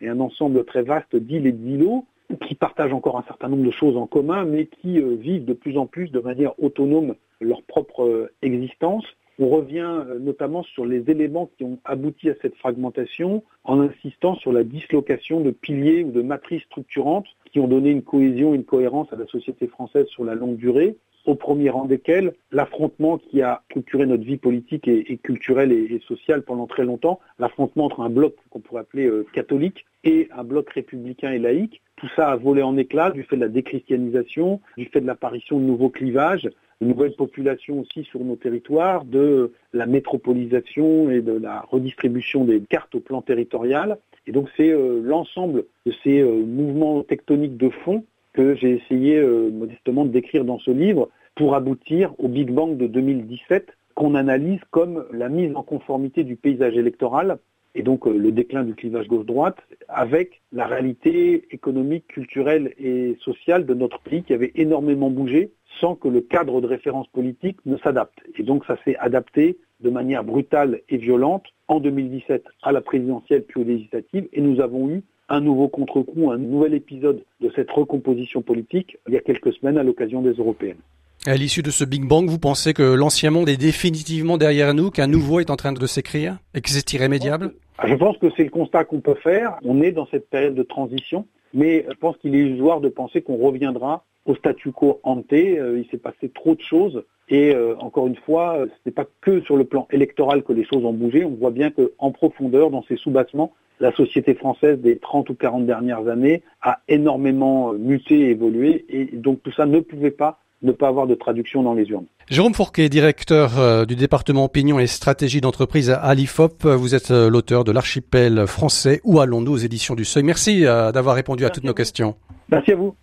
et 0.00 0.08
un 0.08 0.18
ensemble 0.18 0.64
très 0.64 0.82
vaste 0.82 1.14
d'îles 1.14 1.46
et 1.46 1.52
d'îlots 1.52 2.04
qui 2.48 2.56
partagent 2.56 2.92
encore 2.92 3.18
un 3.18 3.24
certain 3.28 3.48
nombre 3.48 3.64
de 3.64 3.70
choses 3.70 3.96
en 3.96 4.08
commun, 4.08 4.44
mais 4.44 4.66
qui 4.66 5.00
vivent 5.00 5.44
de 5.44 5.52
plus 5.52 5.78
en 5.78 5.86
plus 5.86 6.10
de 6.10 6.18
manière 6.18 6.60
autonome 6.60 7.14
leur 7.40 7.62
propre 7.62 8.30
existence 8.42 9.04
on 9.38 9.48
revient 9.48 10.02
euh, 10.08 10.18
notamment 10.18 10.62
sur 10.62 10.86
les 10.86 11.10
éléments 11.10 11.50
qui 11.56 11.64
ont 11.64 11.78
abouti 11.84 12.30
à 12.30 12.34
cette 12.40 12.56
fragmentation 12.56 13.42
en 13.64 13.80
insistant 13.80 14.34
sur 14.36 14.52
la 14.52 14.64
dislocation 14.64 15.40
de 15.40 15.50
piliers 15.50 16.04
ou 16.04 16.10
de 16.10 16.22
matrices 16.22 16.62
structurantes 16.64 17.26
qui 17.52 17.60
ont 17.60 17.68
donné 17.68 17.90
une 17.90 18.02
cohésion, 18.02 18.54
une 18.54 18.64
cohérence 18.64 19.12
à 19.12 19.16
la 19.16 19.26
société 19.26 19.66
française 19.66 20.06
sur 20.06 20.24
la 20.24 20.34
longue 20.34 20.56
durée, 20.56 20.96
au 21.26 21.34
premier 21.34 21.70
rang 21.70 21.86
desquels 21.86 22.34
l'affrontement 22.52 23.18
qui 23.18 23.42
a 23.42 23.62
structuré 23.70 24.06
notre 24.06 24.24
vie 24.24 24.36
politique 24.36 24.88
et, 24.88 25.18
culturelle 25.18 25.72
et, 25.72 26.00
sociale 26.06 26.42
pendant 26.42 26.66
très 26.66 26.84
longtemps, 26.84 27.20
l'affrontement 27.38 27.86
entre 27.86 28.00
un 28.00 28.10
bloc 28.10 28.36
qu'on 28.50 28.60
pourrait 28.60 28.82
appeler 28.82 29.06
euh, 29.06 29.26
catholique 29.32 29.84
et 30.04 30.28
un 30.32 30.44
bloc 30.44 30.70
républicain 30.70 31.32
et 31.32 31.38
laïque. 31.38 31.82
Tout 31.96 32.08
ça 32.14 32.28
a 32.28 32.36
volé 32.36 32.62
en 32.62 32.76
éclats 32.76 33.10
du 33.10 33.22
fait 33.22 33.36
de 33.36 33.40
la 33.40 33.48
déchristianisation, 33.48 34.60
du 34.76 34.84
fait 34.86 35.00
de 35.00 35.06
l'apparition 35.06 35.58
de 35.58 35.64
nouveaux 35.64 35.88
clivages, 35.88 36.48
de 36.80 36.86
nouvelles 36.86 37.14
populations 37.14 37.80
aussi 37.80 38.04
sur 38.04 38.20
nos 38.20 38.36
territoires, 38.36 39.04
de 39.04 39.52
la 39.72 39.86
métropolisation 39.86 41.10
et 41.10 41.22
de 41.22 41.32
la 41.32 41.60
redistribution 41.60 42.44
des 42.44 42.60
cartes 42.60 42.94
au 42.94 43.00
plan 43.00 43.22
territorial. 43.22 43.98
Et 44.26 44.32
donc 44.32 44.48
c'est 44.56 44.70
euh, 44.70 45.00
l'ensemble 45.02 45.64
de 45.86 45.92
ces 46.04 46.20
euh, 46.20 46.44
mouvements 46.44 47.02
tectoniques 47.02 47.56
de 47.56 47.70
fond 47.70 48.04
que 48.34 48.54
j'ai 48.54 48.72
essayé 48.72 49.16
euh, 49.16 49.50
modestement 49.50 50.04
de 50.04 50.10
décrire 50.10 50.44
dans 50.44 50.58
ce 50.58 50.70
livre 50.70 51.08
pour 51.34 51.54
aboutir 51.54 52.12
au 52.18 52.28
Big 52.28 52.50
Bang 52.50 52.76
de 52.76 52.86
2017 52.86 53.68
qu'on 53.94 54.14
analyse 54.14 54.60
comme 54.70 55.06
la 55.12 55.30
mise 55.30 55.56
en 55.56 55.62
conformité 55.62 56.24
du 56.24 56.36
paysage 56.36 56.76
électoral 56.76 57.38
et 57.76 57.82
donc 57.82 58.06
le 58.06 58.32
déclin 58.32 58.64
du 58.64 58.74
clivage 58.74 59.06
gauche-droite 59.06 59.58
avec 59.88 60.40
la 60.50 60.66
réalité 60.66 61.46
économique, 61.50 62.08
culturelle 62.08 62.72
et 62.78 63.16
sociale 63.20 63.66
de 63.66 63.74
notre 63.74 64.00
pays 64.00 64.22
qui 64.22 64.32
avait 64.32 64.52
énormément 64.54 65.10
bougé 65.10 65.50
sans 65.78 65.94
que 65.94 66.08
le 66.08 66.22
cadre 66.22 66.62
de 66.62 66.66
référence 66.66 67.06
politique 67.08 67.58
ne 67.66 67.76
s'adapte. 67.76 68.18
Et 68.38 68.42
donc 68.42 68.64
ça 68.64 68.78
s'est 68.84 68.96
adapté 68.96 69.58
de 69.80 69.90
manière 69.90 70.24
brutale 70.24 70.80
et 70.88 70.96
violente 70.96 71.44
en 71.68 71.80
2017 71.80 72.44
à 72.62 72.72
la 72.72 72.80
présidentielle 72.80 73.44
puis 73.44 73.60
aux 73.60 73.64
législatives 73.64 74.26
et 74.32 74.40
nous 74.40 74.60
avons 74.60 74.88
eu 74.88 75.02
un 75.28 75.40
nouveau 75.40 75.68
contre-coup, 75.68 76.30
un 76.30 76.38
nouvel 76.38 76.72
épisode 76.72 77.22
de 77.42 77.52
cette 77.54 77.70
recomposition 77.70 78.40
politique 78.40 78.96
il 79.06 79.12
y 79.12 79.18
a 79.18 79.20
quelques 79.20 79.52
semaines 79.52 79.76
à 79.76 79.82
l'occasion 79.82 80.22
des 80.22 80.32
européennes. 80.32 80.78
À 81.26 81.34
l'issue 81.34 81.62
de 81.62 81.70
ce 81.70 81.84
Big 81.84 82.04
Bang, 82.04 82.28
vous 82.28 82.38
pensez 82.38 82.72
que 82.72 82.84
l'ancien 82.84 83.30
monde 83.30 83.48
est 83.48 83.56
définitivement 83.56 84.38
derrière 84.38 84.74
nous, 84.74 84.90
qu'un 84.90 85.08
nouveau 85.08 85.40
est 85.40 85.50
en 85.50 85.56
train 85.56 85.72
de 85.72 85.86
s'écrire 85.86 86.38
et 86.54 86.60
que 86.60 86.70
c'est 86.70 86.92
irrémédiable? 86.92 87.52
Je 87.84 87.94
pense 87.94 88.16
que 88.18 88.28
c'est 88.36 88.44
le 88.44 88.50
constat 88.50 88.84
qu'on 88.84 89.00
peut 89.00 89.14
faire. 89.14 89.58
On 89.62 89.82
est 89.82 89.92
dans 89.92 90.06
cette 90.06 90.30
période 90.30 90.54
de 90.54 90.62
transition, 90.62 91.26
mais 91.52 91.84
je 91.88 91.96
pense 91.96 92.16
qu'il 92.16 92.34
est 92.34 92.40
illusoire 92.40 92.80
de 92.80 92.88
penser 92.88 93.22
qu'on 93.22 93.36
reviendra 93.36 94.04
au 94.24 94.34
statu 94.34 94.72
quo 94.72 95.00
ante. 95.02 95.32
Euh, 95.32 95.78
il 95.78 95.88
s'est 95.90 95.98
passé 95.98 96.30
trop 96.30 96.54
de 96.54 96.62
choses. 96.62 97.04
Et 97.28 97.54
euh, 97.54 97.76
encore 97.78 98.06
une 98.06 98.16
fois, 98.16 98.58
ce 98.64 98.78
n'est 98.86 98.92
pas 98.92 99.04
que 99.20 99.40
sur 99.42 99.56
le 99.56 99.64
plan 99.64 99.88
électoral 99.90 100.42
que 100.42 100.52
les 100.52 100.64
choses 100.64 100.84
ont 100.84 100.92
bougé. 100.92 101.24
On 101.24 101.30
voit 101.30 101.50
bien 101.50 101.70
qu'en 101.70 102.10
profondeur, 102.12 102.70
dans 102.70 102.82
ces 102.84 102.96
sous-bassements, 102.96 103.52
la 103.78 103.92
société 103.92 104.34
française 104.34 104.78
des 104.78 104.98
30 104.98 105.28
ou 105.30 105.34
40 105.34 105.66
dernières 105.66 106.08
années 106.08 106.42
a 106.62 106.78
énormément 106.88 107.72
muté 107.74 108.20
et 108.20 108.30
évolué. 108.30 108.86
Et 108.88 109.04
donc 109.04 109.42
tout 109.42 109.52
ça 109.52 109.66
ne 109.66 109.80
pouvait 109.80 110.10
pas 110.10 110.38
ne 110.66 110.72
pas 110.72 110.88
avoir 110.88 111.06
de 111.06 111.14
traduction 111.14 111.62
dans 111.62 111.74
les 111.74 111.84
urnes. 111.84 112.06
Jérôme 112.28 112.54
Fourquet, 112.54 112.88
directeur 112.88 113.58
euh, 113.58 113.84
du 113.84 113.96
département 113.96 114.44
opinion 114.44 114.78
et 114.78 114.86
stratégie 114.86 115.40
d'entreprise 115.40 115.90
à 115.90 116.14
l'IFOP. 116.14 116.66
Vous 116.66 116.94
êtes 116.94 117.10
euh, 117.10 117.30
l'auteur 117.30 117.64
de 117.64 117.72
l'archipel 117.72 118.46
français 118.46 119.00
Où 119.04 119.20
allons-nous 119.20 119.52
aux 119.52 119.56
éditions 119.56 119.94
du 119.94 120.04
Seuil. 120.04 120.24
Merci 120.24 120.66
euh, 120.66 120.92
d'avoir 120.92 121.14
répondu 121.14 121.44
à 121.44 121.50
toutes 121.50 121.64
nos 121.64 121.74
questions. 121.74 122.16
Merci 122.50 122.72
à 122.72 122.76
vous. 122.76 122.94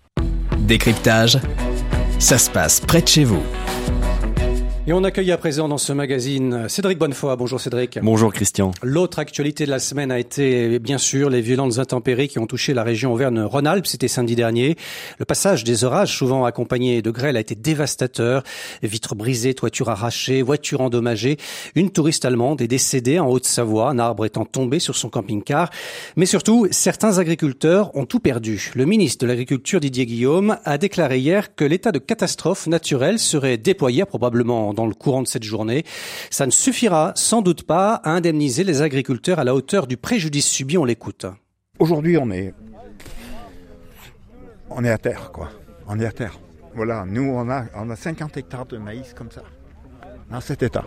Décryptage, 0.59 1.39
ça 2.19 2.37
se 2.37 2.49
passe 2.51 2.79
près 2.79 3.01
de 3.01 3.07
chez 3.07 3.23
vous. 3.23 3.41
Et 4.85 4.91
on 4.91 5.05
accueille 5.05 5.31
à 5.31 5.37
présent 5.37 5.69
dans 5.69 5.77
ce 5.77 5.93
magazine 5.93 6.67
Cédric 6.67 6.97
Bonnefoy. 6.97 7.37
Bonjour 7.37 7.57
Cédric. 7.57 7.99
Bonjour 8.01 8.33
Christian. 8.33 8.71
L'autre 8.83 9.19
actualité 9.19 9.65
de 9.65 9.69
la 9.69 9.79
semaine 9.79 10.11
a 10.11 10.19
été 10.19 10.77
bien 10.77 10.97
sûr 10.97 11.29
les 11.29 11.39
violentes 11.39 11.79
intempéries 11.79 12.27
qui 12.27 12.37
ont 12.37 12.47
touché 12.47 12.73
la 12.73 12.83
région 12.83 13.13
Auvergne-Rhône-Alpes. 13.13 13.87
C'était 13.87 14.09
samedi 14.09 14.35
dernier. 14.35 14.75
Le 15.19 15.23
passage 15.23 15.63
des 15.63 15.85
orages, 15.85 16.13
souvent 16.13 16.43
accompagné 16.43 17.01
de 17.01 17.11
grêle, 17.11 17.37
a 17.37 17.39
été 17.39 17.55
dévastateur. 17.55 18.43
Vitres 18.81 19.15
brisées, 19.15 19.53
toitures 19.53 19.87
arrachées, 19.87 20.41
voitures 20.41 20.81
endommagées. 20.81 21.37
Une 21.75 21.89
touriste 21.89 22.25
allemande 22.25 22.61
est 22.61 22.67
décédée 22.67 23.19
en 23.19 23.29
Haute-Savoie, 23.29 23.87
un 23.89 23.99
arbre 23.99 24.25
étant 24.25 24.43
tombé 24.43 24.79
sur 24.79 24.97
son 24.97 25.07
camping-car. 25.07 25.69
Mais 26.17 26.25
surtout, 26.25 26.67
certains 26.71 27.19
agriculteurs 27.19 27.95
ont 27.95 28.05
tout 28.05 28.19
perdu. 28.19 28.73
Le 28.75 28.83
ministre 28.83 29.23
de 29.23 29.29
l'Agriculture 29.29 29.79
Didier 29.79 30.05
Guillaume 30.05 30.57
a 30.65 30.77
déclaré 30.77 31.19
hier 31.19 31.55
que 31.55 31.63
l'état 31.63 31.93
de 31.93 31.99
catastrophe 31.99 32.67
naturelle 32.67 33.17
serait 33.17 33.55
déployé 33.55 34.03
probablement 34.03 34.72
dans 34.73 34.85
le 34.85 34.93
courant 34.93 35.21
de 35.21 35.27
cette 35.27 35.43
journée. 35.43 35.85
Ça 36.29 36.45
ne 36.45 36.51
suffira 36.51 37.13
sans 37.15 37.41
doute 37.41 37.63
pas 37.63 37.95
à 38.03 38.11
indemniser 38.11 38.63
les 38.63 38.81
agriculteurs 38.81 39.39
à 39.39 39.43
la 39.43 39.55
hauteur 39.55 39.87
du 39.87 39.97
préjudice 39.97 40.47
subi. 40.47 40.77
On 40.77 40.85
l'écoute. 40.85 41.25
Aujourd'hui, 41.79 42.17
on 42.17 42.29
est, 42.31 42.53
on 44.69 44.83
est 44.83 44.91
à 44.91 44.97
terre, 44.97 45.31
quoi. 45.31 45.49
On 45.87 45.99
est 45.99 46.05
à 46.05 46.11
terre. 46.11 46.39
Voilà, 46.75 47.05
nous, 47.07 47.23
on 47.23 47.49
a, 47.49 47.65
on 47.75 47.89
a 47.89 47.95
50 47.95 48.37
hectares 48.37 48.65
de 48.65 48.77
maïs 48.77 49.13
comme 49.13 49.31
ça, 49.31 49.43
dans 50.31 50.41
cet 50.41 50.63
état. 50.63 50.83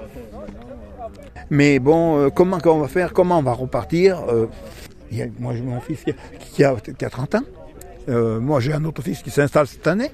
Mais 1.51 1.79
bon, 1.79 2.19
euh, 2.19 2.31
comment 2.31 2.59
on 2.65 2.79
va 2.79 2.89
faire? 2.89 3.13
Comment 3.13 3.39
on 3.39 3.43
va 3.43 3.53
repartir? 3.53 4.21
Euh, 4.29 4.47
Moi, 5.39 5.55
j'ai 5.55 5.63
mon 5.63 5.81
fils 5.81 6.05
qui 6.53 6.65
a, 6.65 6.75
qui 6.77 7.05
a, 7.05 7.11
30 7.11 7.37
ans. 7.37 7.43
Euh, 8.09 8.41
moi, 8.41 8.61
j'ai 8.61 8.73
un 8.73 8.85
autre 8.85 9.03
fils 9.03 9.23
qui 9.23 9.31
s'installe 9.31 9.67
cette 9.67 9.87
année. 9.87 10.11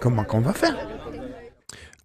Comment 0.00 0.24
qu'on 0.24 0.40
va 0.40 0.52
faire? 0.52 0.76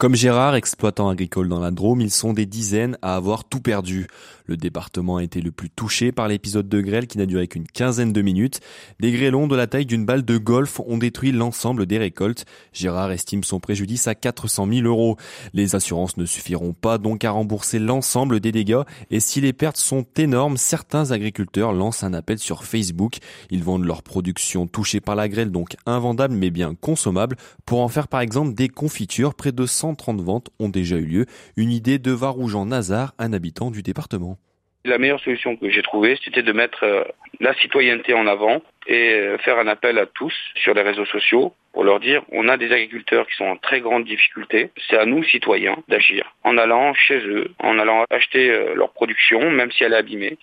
Comme 0.03 0.15
Gérard, 0.15 0.55
exploitant 0.55 1.07
agricole 1.07 1.47
dans 1.47 1.61
la 1.61 1.71
Drôme, 1.71 2.01
ils 2.01 2.11
sont 2.11 2.33
des 2.33 2.45
dizaines 2.45 2.97
à 3.01 3.15
avoir 3.15 3.45
tout 3.45 3.61
perdu. 3.61 4.07
Le 4.45 4.57
département 4.57 5.17
a 5.17 5.23
été 5.23 5.41
le 5.41 5.51
plus 5.51 5.69
touché 5.69 6.11
par 6.11 6.27
l'épisode 6.27 6.67
de 6.67 6.81
grêle 6.81 7.07
qui 7.07 7.17
n'a 7.17 7.25
duré 7.25 7.47
qu'une 7.47 7.67
quinzaine 7.67 8.13
de 8.13 8.21
minutes. 8.21 8.59
Des 8.99 9.11
grêlons 9.11 9.47
de 9.47 9.55
la 9.55 9.67
taille 9.67 9.85
d'une 9.85 10.05
balle 10.05 10.25
de 10.25 10.37
golf 10.37 10.79
ont 10.85 10.97
détruit 10.97 11.31
l'ensemble 11.31 11.85
des 11.85 11.97
récoltes. 11.97 12.45
Gérard 12.73 13.11
estime 13.11 13.43
son 13.43 13.59
préjudice 13.59 14.07
à 14.07 14.15
400 14.15 14.67
000 14.69 14.87
euros. 14.87 15.17
Les 15.53 15.75
assurances 15.75 16.17
ne 16.17 16.25
suffiront 16.25 16.73
pas 16.73 16.97
donc 16.97 17.23
à 17.23 17.31
rembourser 17.31 17.79
l'ensemble 17.79 18.39
des 18.39 18.51
dégâts 18.51 18.83
et 19.09 19.19
si 19.19 19.41
les 19.41 19.53
pertes 19.53 19.77
sont 19.77 20.05
énormes, 20.17 20.57
certains 20.57 21.11
agriculteurs 21.11 21.73
lancent 21.73 22.03
un 22.03 22.13
appel 22.13 22.39
sur 22.39 22.65
Facebook. 22.65 23.17
Ils 23.49 23.63
vendent 23.63 23.85
leur 23.85 24.03
production 24.03 24.67
touchée 24.67 24.99
par 24.99 25.15
la 25.15 25.29
grêle 25.29 25.51
donc 25.51 25.75
invendable 25.85 26.35
mais 26.35 26.51
bien 26.51 26.75
consommable 26.75 27.37
pour 27.65 27.81
en 27.81 27.87
faire 27.87 28.07
par 28.07 28.21
exemple 28.21 28.53
des 28.53 28.69
confitures. 28.69 29.35
Près 29.35 29.51
de 29.51 29.65
130 29.65 30.21
ventes 30.21 30.49
ont 30.59 30.69
déjà 30.69 30.97
eu 30.97 31.05
lieu. 31.05 31.25
Une 31.55 31.71
idée 31.71 31.99
de 31.99 32.11
Varoujan 32.11 32.65
Nazar, 32.65 33.13
un 33.19 33.33
habitant 33.33 33.71
du 33.71 33.83
département. 33.83 34.37
La 34.85 34.97
meilleure 34.97 35.21
solution 35.21 35.55
que 35.55 35.69
j'ai 35.69 35.81
trouvée, 35.81 36.19
c'était 36.25 36.41
de 36.41 36.51
mettre 36.51 36.83
euh, 36.83 37.05
la 37.39 37.53
citoyenneté 37.53 38.13
en 38.13 38.27
avant 38.27 38.61
et 38.85 39.13
euh, 39.13 39.37
faire 39.37 39.57
un 39.57 39.67
appel 39.67 39.97
à 39.97 40.05
tous 40.05 40.33
sur 40.55 40.73
les 40.73 40.81
réseaux 40.81 41.05
sociaux 41.05 41.53
pour 41.71 41.85
leur 41.85 42.01
dire 42.01 42.21
on 42.33 42.49
a 42.49 42.57
des 42.57 42.69
agriculteurs 42.69 43.25
qui 43.27 43.35
sont 43.35 43.45
en 43.45 43.55
très 43.55 43.79
grande 43.79 44.03
difficulté. 44.03 44.71
C'est 44.89 44.97
à 44.97 45.05
nous, 45.05 45.23
citoyens, 45.23 45.77
d'agir 45.87 46.35
en 46.43 46.57
allant 46.57 46.93
chez 46.95 47.19
eux, 47.19 47.51
en 47.59 47.79
allant 47.79 48.03
acheter 48.09 48.51
euh, 48.51 48.75
leur 48.75 48.91
production, 48.91 49.49
même 49.51 49.71
si 49.71 49.85
elle 49.85 49.93
est 49.93 49.97
abîmée. 49.97 50.37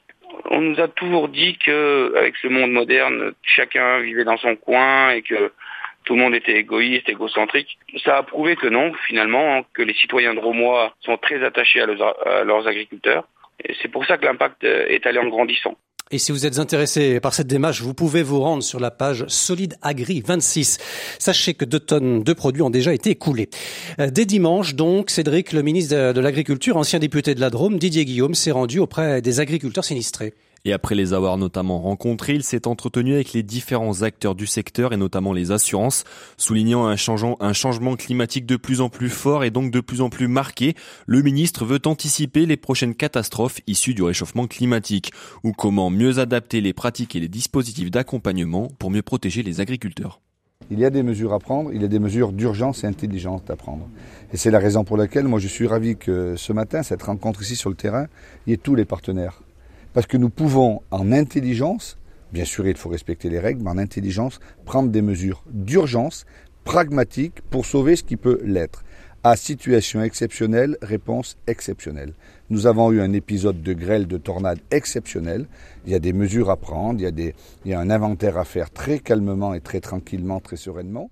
On 0.46 0.62
nous 0.62 0.80
a 0.80 0.88
toujours 0.88 1.28
dit 1.28 1.58
que 1.58 2.14
avec 2.16 2.34
ce 2.36 2.48
monde 2.48 2.72
moderne, 2.72 3.32
chacun 3.42 4.00
vivait 4.00 4.24
dans 4.24 4.38
son 4.38 4.56
coin 4.56 5.10
et 5.10 5.20
que 5.20 5.52
tout 6.04 6.14
le 6.14 6.20
monde 6.20 6.34
était 6.34 6.56
égoïste, 6.56 7.10
égocentrique. 7.10 7.78
Ça 8.04 8.16
a 8.16 8.22
prouvé 8.22 8.56
que 8.56 8.68
non, 8.68 8.94
finalement, 9.06 9.66
que 9.74 9.82
les 9.82 9.92
citoyens 9.92 10.32
de 10.32 10.40
Romois 10.40 10.94
sont 11.00 11.18
très 11.18 11.44
attachés 11.44 11.82
à 11.82 12.44
leurs 12.44 12.66
agriculteurs 12.66 13.26
c'est 13.82 13.88
pour 13.88 14.04
ça 14.06 14.18
que 14.18 14.24
l'impact 14.24 14.64
euh, 14.64 14.86
est 14.88 15.06
allé 15.06 15.18
en 15.18 15.28
grandissant. 15.28 15.76
Et 16.12 16.18
si 16.18 16.32
vous 16.32 16.44
êtes 16.44 16.58
intéressé 16.58 17.20
par 17.20 17.34
cette 17.34 17.46
démarche, 17.46 17.82
vous 17.82 17.94
pouvez 17.94 18.24
vous 18.24 18.40
rendre 18.40 18.64
sur 18.64 18.80
la 18.80 18.90
page 18.90 19.24
Solide 19.28 19.76
Agri 19.80 20.22
26. 20.26 20.78
Sachez 21.20 21.54
que 21.54 21.64
deux 21.64 21.78
tonnes 21.78 22.24
de 22.24 22.32
produits 22.32 22.62
ont 22.62 22.70
déjà 22.70 22.92
été 22.92 23.10
écoulés. 23.10 23.48
Euh, 24.00 24.10
dès 24.10 24.24
dimanche, 24.24 24.74
donc, 24.74 25.10
Cédric, 25.10 25.52
le 25.52 25.62
ministre 25.62 26.12
de 26.12 26.20
l'Agriculture, 26.20 26.76
ancien 26.76 26.98
député 26.98 27.36
de 27.36 27.40
la 27.40 27.50
Drôme, 27.50 27.78
Didier 27.78 28.04
Guillaume, 28.04 28.34
s'est 28.34 28.50
rendu 28.50 28.80
auprès 28.80 29.22
des 29.22 29.38
agriculteurs 29.38 29.84
sinistrés. 29.84 30.34
Et 30.66 30.72
après 30.72 30.94
les 30.94 31.14
avoir 31.14 31.38
notamment 31.38 31.80
rencontrés, 31.80 32.34
il 32.34 32.42
s'est 32.42 32.66
entretenu 32.66 33.14
avec 33.14 33.32
les 33.32 33.42
différents 33.42 34.02
acteurs 34.02 34.34
du 34.34 34.46
secteur 34.46 34.92
et 34.92 34.98
notamment 34.98 35.32
les 35.32 35.52
assurances, 35.52 36.04
soulignant 36.36 36.86
un, 36.86 36.96
changement 36.96 37.96
climatique 37.96 38.44
de 38.44 38.56
plus 38.56 38.82
en 38.82 38.90
plus 38.90 39.08
fort 39.08 39.42
et 39.44 39.50
donc 39.50 39.70
de 39.70 39.80
plus 39.80 40.02
en 40.02 40.10
plus 40.10 40.28
marqué. 40.28 40.74
Le 41.06 41.22
ministre 41.22 41.64
veut 41.64 41.80
anticiper 41.86 42.44
les 42.44 42.58
prochaines 42.58 42.94
catastrophes 42.94 43.60
issues 43.66 43.94
du 43.94 44.02
réchauffement 44.02 44.46
climatique 44.46 45.12
ou 45.44 45.52
comment 45.52 45.88
mieux 45.88 46.18
adapter 46.18 46.60
les 46.60 46.74
pratiques 46.74 47.16
et 47.16 47.20
les 47.20 47.28
dispositifs 47.28 47.90
d'accompagnement 47.90 48.68
pour 48.78 48.90
mieux 48.90 49.02
protéger 49.02 49.42
les 49.42 49.60
agriculteurs. 49.60 50.20
Il 50.70 50.78
y 50.78 50.84
a 50.84 50.90
des 50.90 51.02
mesures 51.02 51.32
à 51.32 51.38
prendre, 51.38 51.72
il 51.72 51.80
y 51.80 51.84
a 51.84 51.88
des 51.88 51.98
mesures 51.98 52.32
d'urgence 52.32 52.84
et 52.84 52.86
intelligentes 52.86 53.50
à 53.50 53.56
prendre. 53.56 53.88
Et 54.32 54.36
c'est 54.36 54.50
la 54.50 54.58
raison 54.58 54.84
pour 54.84 54.98
laquelle 54.98 55.24
moi 55.24 55.40
je 55.40 55.48
suis 55.48 55.66
ravi 55.66 55.96
que 55.96 56.36
ce 56.36 56.52
matin, 56.52 56.82
cette 56.82 57.02
rencontre 57.02 57.42
ici 57.42 57.56
sur 57.56 57.70
le 57.70 57.76
terrain, 57.76 58.06
il 58.46 58.50
y 58.50 58.52
ait 58.52 58.58
tous 58.58 58.74
les 58.74 58.84
partenaires 58.84 59.40
parce 59.92 60.06
que 60.06 60.16
nous 60.16 60.30
pouvons, 60.30 60.82
en 60.90 61.12
intelligence, 61.12 61.98
bien 62.32 62.44
sûr 62.44 62.66
il 62.66 62.76
faut 62.76 62.88
respecter 62.88 63.28
les 63.28 63.40
règles, 63.40 63.62
mais 63.62 63.70
en 63.70 63.78
intelligence, 63.78 64.40
prendre 64.64 64.90
des 64.90 65.02
mesures 65.02 65.42
d'urgence, 65.50 66.26
pragmatiques, 66.64 67.40
pour 67.50 67.66
sauver 67.66 67.96
ce 67.96 68.02
qui 68.02 68.16
peut 68.16 68.40
l'être. 68.44 68.84
À 69.22 69.36
situation 69.36 70.02
exceptionnelle, 70.02 70.78
réponse 70.80 71.36
exceptionnelle. 71.46 72.14
Nous 72.48 72.66
avons 72.66 72.90
eu 72.90 73.02
un 73.02 73.12
épisode 73.12 73.62
de 73.62 73.74
grêle, 73.74 74.06
de 74.06 74.16
tornade 74.16 74.60
exceptionnel. 74.70 75.46
Il 75.84 75.92
y 75.92 75.94
a 75.94 75.98
des 75.98 76.14
mesures 76.14 76.48
à 76.48 76.56
prendre, 76.56 76.98
il 76.98 77.02
y 77.02 77.06
a, 77.06 77.10
des, 77.10 77.34
il 77.66 77.70
y 77.70 77.74
a 77.74 77.80
un 77.80 77.90
inventaire 77.90 78.38
à 78.38 78.44
faire 78.44 78.70
très 78.70 78.98
calmement 78.98 79.52
et 79.52 79.60
très 79.60 79.80
tranquillement, 79.80 80.40
très 80.40 80.56
sereinement. 80.56 81.10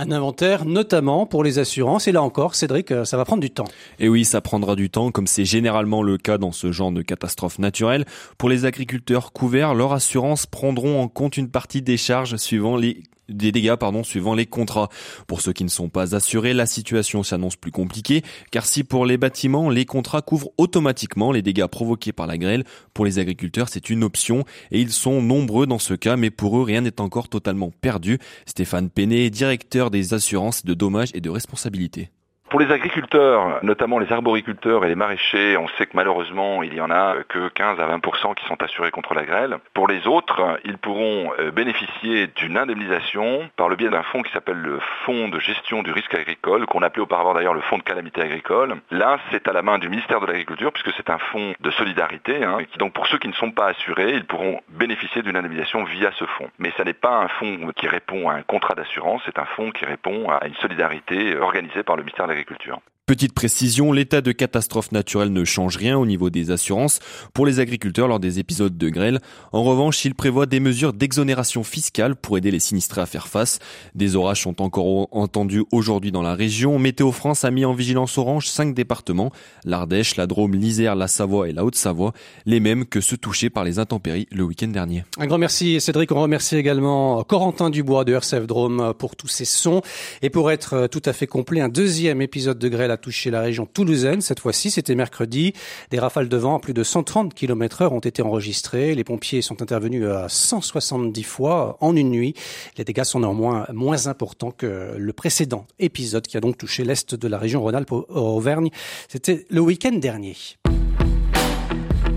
Un 0.00 0.12
inventaire, 0.12 0.64
notamment 0.64 1.26
pour 1.26 1.42
les 1.42 1.58
assurances. 1.58 2.06
Et 2.06 2.12
là 2.12 2.22
encore, 2.22 2.54
Cédric, 2.54 2.92
euh, 2.92 3.04
ça 3.04 3.16
va 3.16 3.24
prendre 3.24 3.40
du 3.40 3.50
temps. 3.50 3.64
Et 3.98 4.08
oui, 4.08 4.24
ça 4.24 4.40
prendra 4.40 4.76
du 4.76 4.90
temps, 4.90 5.10
comme 5.10 5.26
c'est 5.26 5.44
généralement 5.44 6.04
le 6.04 6.18
cas 6.18 6.38
dans 6.38 6.52
ce 6.52 6.70
genre 6.70 6.92
de 6.92 7.02
catastrophe 7.02 7.58
naturelle. 7.58 8.04
Pour 8.38 8.48
les 8.48 8.64
agriculteurs 8.64 9.32
couverts, 9.32 9.74
leurs 9.74 9.92
assurances 9.92 10.46
prendront 10.46 11.02
en 11.02 11.08
compte 11.08 11.36
une 11.36 11.50
partie 11.50 11.82
des 11.82 11.96
charges 11.96 12.36
suivant 12.36 12.76
les 12.76 13.02
des 13.28 13.52
dégâts 13.52 13.76
pardon 13.76 14.02
suivant 14.02 14.34
les 14.34 14.46
contrats. 14.46 14.88
Pour 15.26 15.40
ceux 15.40 15.52
qui 15.52 15.64
ne 15.64 15.68
sont 15.68 15.88
pas 15.88 16.14
assurés, 16.14 16.54
la 16.54 16.66
situation 16.66 17.22
s'annonce 17.22 17.56
plus 17.56 17.70
compliquée 17.70 18.22
car 18.50 18.66
si 18.66 18.84
pour 18.84 19.06
les 19.06 19.18
bâtiments, 19.18 19.70
les 19.70 19.84
contrats 19.84 20.22
couvrent 20.22 20.50
automatiquement 20.58 21.32
les 21.32 21.42
dégâts 21.42 21.66
provoqués 21.66 22.12
par 22.12 22.26
la 22.26 22.38
grêle, 22.38 22.64
pour 22.94 23.04
les 23.04 23.18
agriculteurs, 23.18 23.68
c'est 23.68 23.90
une 23.90 24.04
option 24.04 24.44
et 24.70 24.80
ils 24.80 24.92
sont 24.92 25.22
nombreux 25.22 25.66
dans 25.66 25.78
ce 25.78 25.94
cas 25.94 26.16
mais 26.16 26.30
pour 26.30 26.58
eux 26.58 26.62
rien 26.62 26.80
n'est 26.80 27.00
encore 27.00 27.28
totalement 27.28 27.70
perdu. 27.80 28.18
Stéphane 28.46 28.90
Péné, 28.90 29.30
directeur 29.30 29.90
des 29.90 30.14
assurances 30.14 30.64
de 30.64 30.74
dommages 30.74 31.10
et 31.14 31.20
de 31.20 31.30
responsabilité. 31.30 32.10
Pour 32.50 32.60
les 32.60 32.72
agriculteurs, 32.72 33.58
notamment 33.62 33.98
les 33.98 34.10
arboriculteurs 34.10 34.82
et 34.82 34.88
les 34.88 34.94
maraîchers, 34.94 35.58
on 35.58 35.68
sait 35.76 35.84
que 35.84 35.92
malheureusement, 35.94 36.62
il 36.62 36.72
y 36.72 36.80
en 36.80 36.90
a 36.90 37.16
que 37.28 37.50
15 37.50 37.78
à 37.78 37.86
20% 37.86 38.34
qui 38.34 38.44
sont 38.46 38.62
assurés 38.62 38.90
contre 38.90 39.12
la 39.12 39.26
grêle. 39.26 39.58
Pour 39.74 39.86
les 39.86 40.06
autres, 40.06 40.58
ils 40.64 40.78
pourront 40.78 41.30
euh, 41.38 41.50
bénéficier 41.50 42.28
d'une 42.28 42.56
indemnisation 42.56 43.50
par 43.56 43.68
le 43.68 43.76
biais 43.76 43.90
d'un 43.90 44.02
fonds 44.02 44.22
qui 44.22 44.32
s'appelle 44.32 44.56
le 44.56 44.80
Fonds 45.04 45.28
de 45.28 45.38
gestion 45.38 45.82
du 45.82 45.92
risque 45.92 46.14
agricole, 46.14 46.64
qu'on 46.64 46.80
appelait 46.80 47.02
auparavant 47.02 47.34
d'ailleurs 47.34 47.52
le 47.52 47.60
Fonds 47.60 47.76
de 47.76 47.82
calamité 47.82 48.22
agricole. 48.22 48.76
Là, 48.90 49.18
c'est 49.30 49.46
à 49.46 49.52
la 49.52 49.60
main 49.60 49.78
du 49.78 49.90
ministère 49.90 50.20
de 50.20 50.26
l'Agriculture, 50.26 50.72
puisque 50.72 50.96
c'est 50.96 51.10
un 51.10 51.18
fonds 51.18 51.52
de 51.60 51.70
solidarité. 51.72 52.44
Hein, 52.44 52.60
donc 52.78 52.94
pour 52.94 53.06
ceux 53.08 53.18
qui 53.18 53.28
ne 53.28 53.34
sont 53.34 53.50
pas 53.50 53.66
assurés, 53.66 54.14
ils 54.14 54.24
pourront 54.24 54.60
bénéficier 54.70 55.20
d'une 55.20 55.36
indemnisation 55.36 55.84
via 55.84 56.10
ce 56.12 56.24
fonds. 56.24 56.48
Mais 56.58 56.72
ce 56.78 56.82
n'est 56.82 56.94
pas 56.94 57.18
un 57.18 57.28
fonds 57.28 57.72
qui 57.76 57.88
répond 57.88 58.30
à 58.30 58.34
un 58.34 58.42
contrat 58.42 58.74
d'assurance, 58.74 59.20
c'est 59.26 59.38
un 59.38 59.44
fonds 59.44 59.70
qui 59.70 59.84
répond 59.84 60.30
à 60.30 60.46
une 60.46 60.54
solidarité 60.54 61.36
organisée 61.36 61.82
par 61.82 61.96
le 61.96 62.02
ministère 62.02 62.24
de 62.24 62.30
l'Agriculture 62.30 62.37
l'agriculture. 62.38 62.80
Petite 63.08 63.32
précision, 63.32 63.90
l'état 63.90 64.20
de 64.20 64.32
catastrophe 64.32 64.92
naturelle 64.92 65.32
ne 65.32 65.42
change 65.42 65.78
rien 65.78 65.96
au 65.96 66.04
niveau 66.04 66.28
des 66.28 66.50
assurances 66.50 66.98
pour 67.32 67.46
les 67.46 67.58
agriculteurs 67.58 68.06
lors 68.06 68.20
des 68.20 68.38
épisodes 68.38 68.76
de 68.76 68.88
grêle. 68.90 69.20
En 69.52 69.62
revanche, 69.62 70.04
il 70.04 70.14
prévoit 70.14 70.44
des 70.44 70.60
mesures 70.60 70.92
d'exonération 70.92 71.64
fiscale 71.64 72.16
pour 72.16 72.36
aider 72.36 72.50
les 72.50 72.58
sinistrés 72.58 73.00
à 73.00 73.06
faire 73.06 73.26
face. 73.26 73.60
Des 73.94 74.14
orages 74.14 74.42
sont 74.42 74.60
encore 74.60 75.08
entendus 75.10 75.64
aujourd'hui 75.72 76.12
dans 76.12 76.20
la 76.20 76.34
région. 76.34 76.78
Météo 76.78 77.10
France 77.10 77.46
a 77.46 77.50
mis 77.50 77.64
en 77.64 77.72
vigilance 77.72 78.18
orange 78.18 78.46
cinq 78.48 78.74
départements, 78.74 79.32
l'Ardèche, 79.64 80.16
la 80.16 80.26
Drôme, 80.26 80.54
l'Isère, 80.54 80.94
la 80.94 81.08
Savoie 81.08 81.48
et 81.48 81.52
la 81.52 81.64
Haute-Savoie, 81.64 82.12
les 82.44 82.60
mêmes 82.60 82.84
que 82.84 83.00
ceux 83.00 83.16
touchés 83.16 83.48
par 83.48 83.64
les 83.64 83.78
intempéries 83.78 84.28
le 84.30 84.42
week-end 84.42 84.68
dernier. 84.68 85.04
Un 85.16 85.26
grand 85.26 85.38
merci 85.38 85.80
Cédric, 85.80 86.12
on 86.12 86.20
remercie 86.20 86.56
également 86.56 87.24
Corentin 87.24 87.70
Dubois 87.70 88.04
de 88.04 88.12
RCF 88.12 88.46
Drôme 88.46 88.92
pour 88.98 89.16
tous 89.16 89.28
ces 89.28 89.46
sons. 89.46 89.80
Et 90.20 90.28
pour 90.28 90.50
être 90.50 90.88
tout 90.88 91.02
à 91.06 91.14
fait 91.14 91.26
complet, 91.26 91.62
un 91.62 91.70
deuxième 91.70 92.20
épisode 92.20 92.58
de 92.58 92.68
grêle 92.68 92.97
touché 92.98 93.30
la 93.30 93.40
région 93.40 93.66
toulousaine. 93.66 94.20
Cette 94.20 94.40
fois-ci, 94.40 94.70
c'était 94.70 94.94
mercredi. 94.94 95.52
Des 95.90 95.98
rafales 95.98 96.28
de 96.28 96.36
vent 96.36 96.56
à 96.56 96.60
plus 96.60 96.74
de 96.74 96.82
130 96.82 97.34
km 97.34 97.82
heure 97.82 97.92
ont 97.92 98.00
été 98.00 98.22
enregistrées. 98.22 98.94
Les 98.94 99.04
pompiers 99.04 99.42
sont 99.42 99.62
intervenus 99.62 100.06
à 100.06 100.28
170 100.28 101.22
fois 101.22 101.76
en 101.80 101.96
une 101.96 102.10
nuit. 102.10 102.34
Les 102.76 102.84
dégâts 102.84 103.04
sont 103.04 103.20
néanmoins 103.20 103.66
moins 103.72 104.06
importants 104.06 104.50
que 104.50 104.94
le 104.96 105.12
précédent 105.12 105.66
épisode 105.78 106.26
qui 106.26 106.36
a 106.36 106.40
donc 106.40 106.58
touché 106.58 106.84
l'est 106.84 107.14
de 107.14 107.28
la 107.28 107.38
région 107.38 107.62
Rhône-Alpes 107.62 107.92
Auvergne. 107.92 108.70
C'était 109.08 109.46
le 109.50 109.60
week-end 109.60 109.92
dernier. 109.92 110.36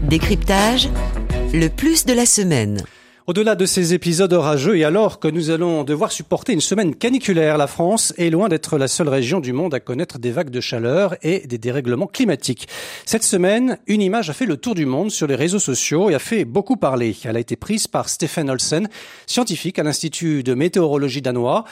Décryptage, 0.04 0.90
le 1.54 1.68
plus 1.70 2.06
de 2.06 2.14
la 2.14 2.26
semaine. 2.26 2.84
Au-delà 3.28 3.54
de 3.54 3.68
ces 3.68 3.94
épisodes 3.94 4.34
orageux 4.34 4.80
et 4.80 4.84
alors 4.84 5.20
que 5.20 5.28
nous 5.28 5.52
allons 5.52 5.84
devoir 5.84 6.12
supporter 6.12 6.54
une 6.54 6.60
semaine 6.60 6.96
caniculaire, 6.96 7.60
la 7.60 7.68
France 7.68 8.16
est 8.18 8.32
loin 8.32 8.50
d'être 8.50 8.80
la 8.80 8.88
seule 8.88 9.10
région 9.10 9.40
du 9.40 9.54
monde 9.54 9.76
à 9.76 9.80
connaître 9.80 10.18
des 10.18 10.32
vagues 10.32 10.50
de 10.50 10.60
chaleur 10.60 11.16
et 11.22 11.46
des 11.46 11.60
dérèglements 11.60 12.08
climatiques. 12.08 12.68
Cette 13.06 13.22
semaine, 13.22 13.78
une 13.86 14.02
image 14.02 14.32
a 14.32 14.34
fait 14.34 14.48
le 14.48 14.58
tour 14.58 14.74
du 14.74 14.88
monde 14.88 15.12
sur 15.12 15.28
les 15.28 15.36
réseaux 15.36 15.60
sociaux 15.60 16.10
et 16.10 16.16
a 16.16 16.20
fait 16.20 16.46
beaucoup 16.46 16.78
parler. 16.78 17.16
Elle 17.24 17.38
a 17.38 17.40
été 17.40 17.56
prise 17.56 17.86
par 17.86 18.10
Stephen 18.10 18.50
Olsen, 18.50 18.90
scientifique 19.28 19.78
à 19.78 19.84
l'Institut 19.84 20.42
de 20.42 20.56
météorologie 20.56 21.22
danois. 21.22 21.66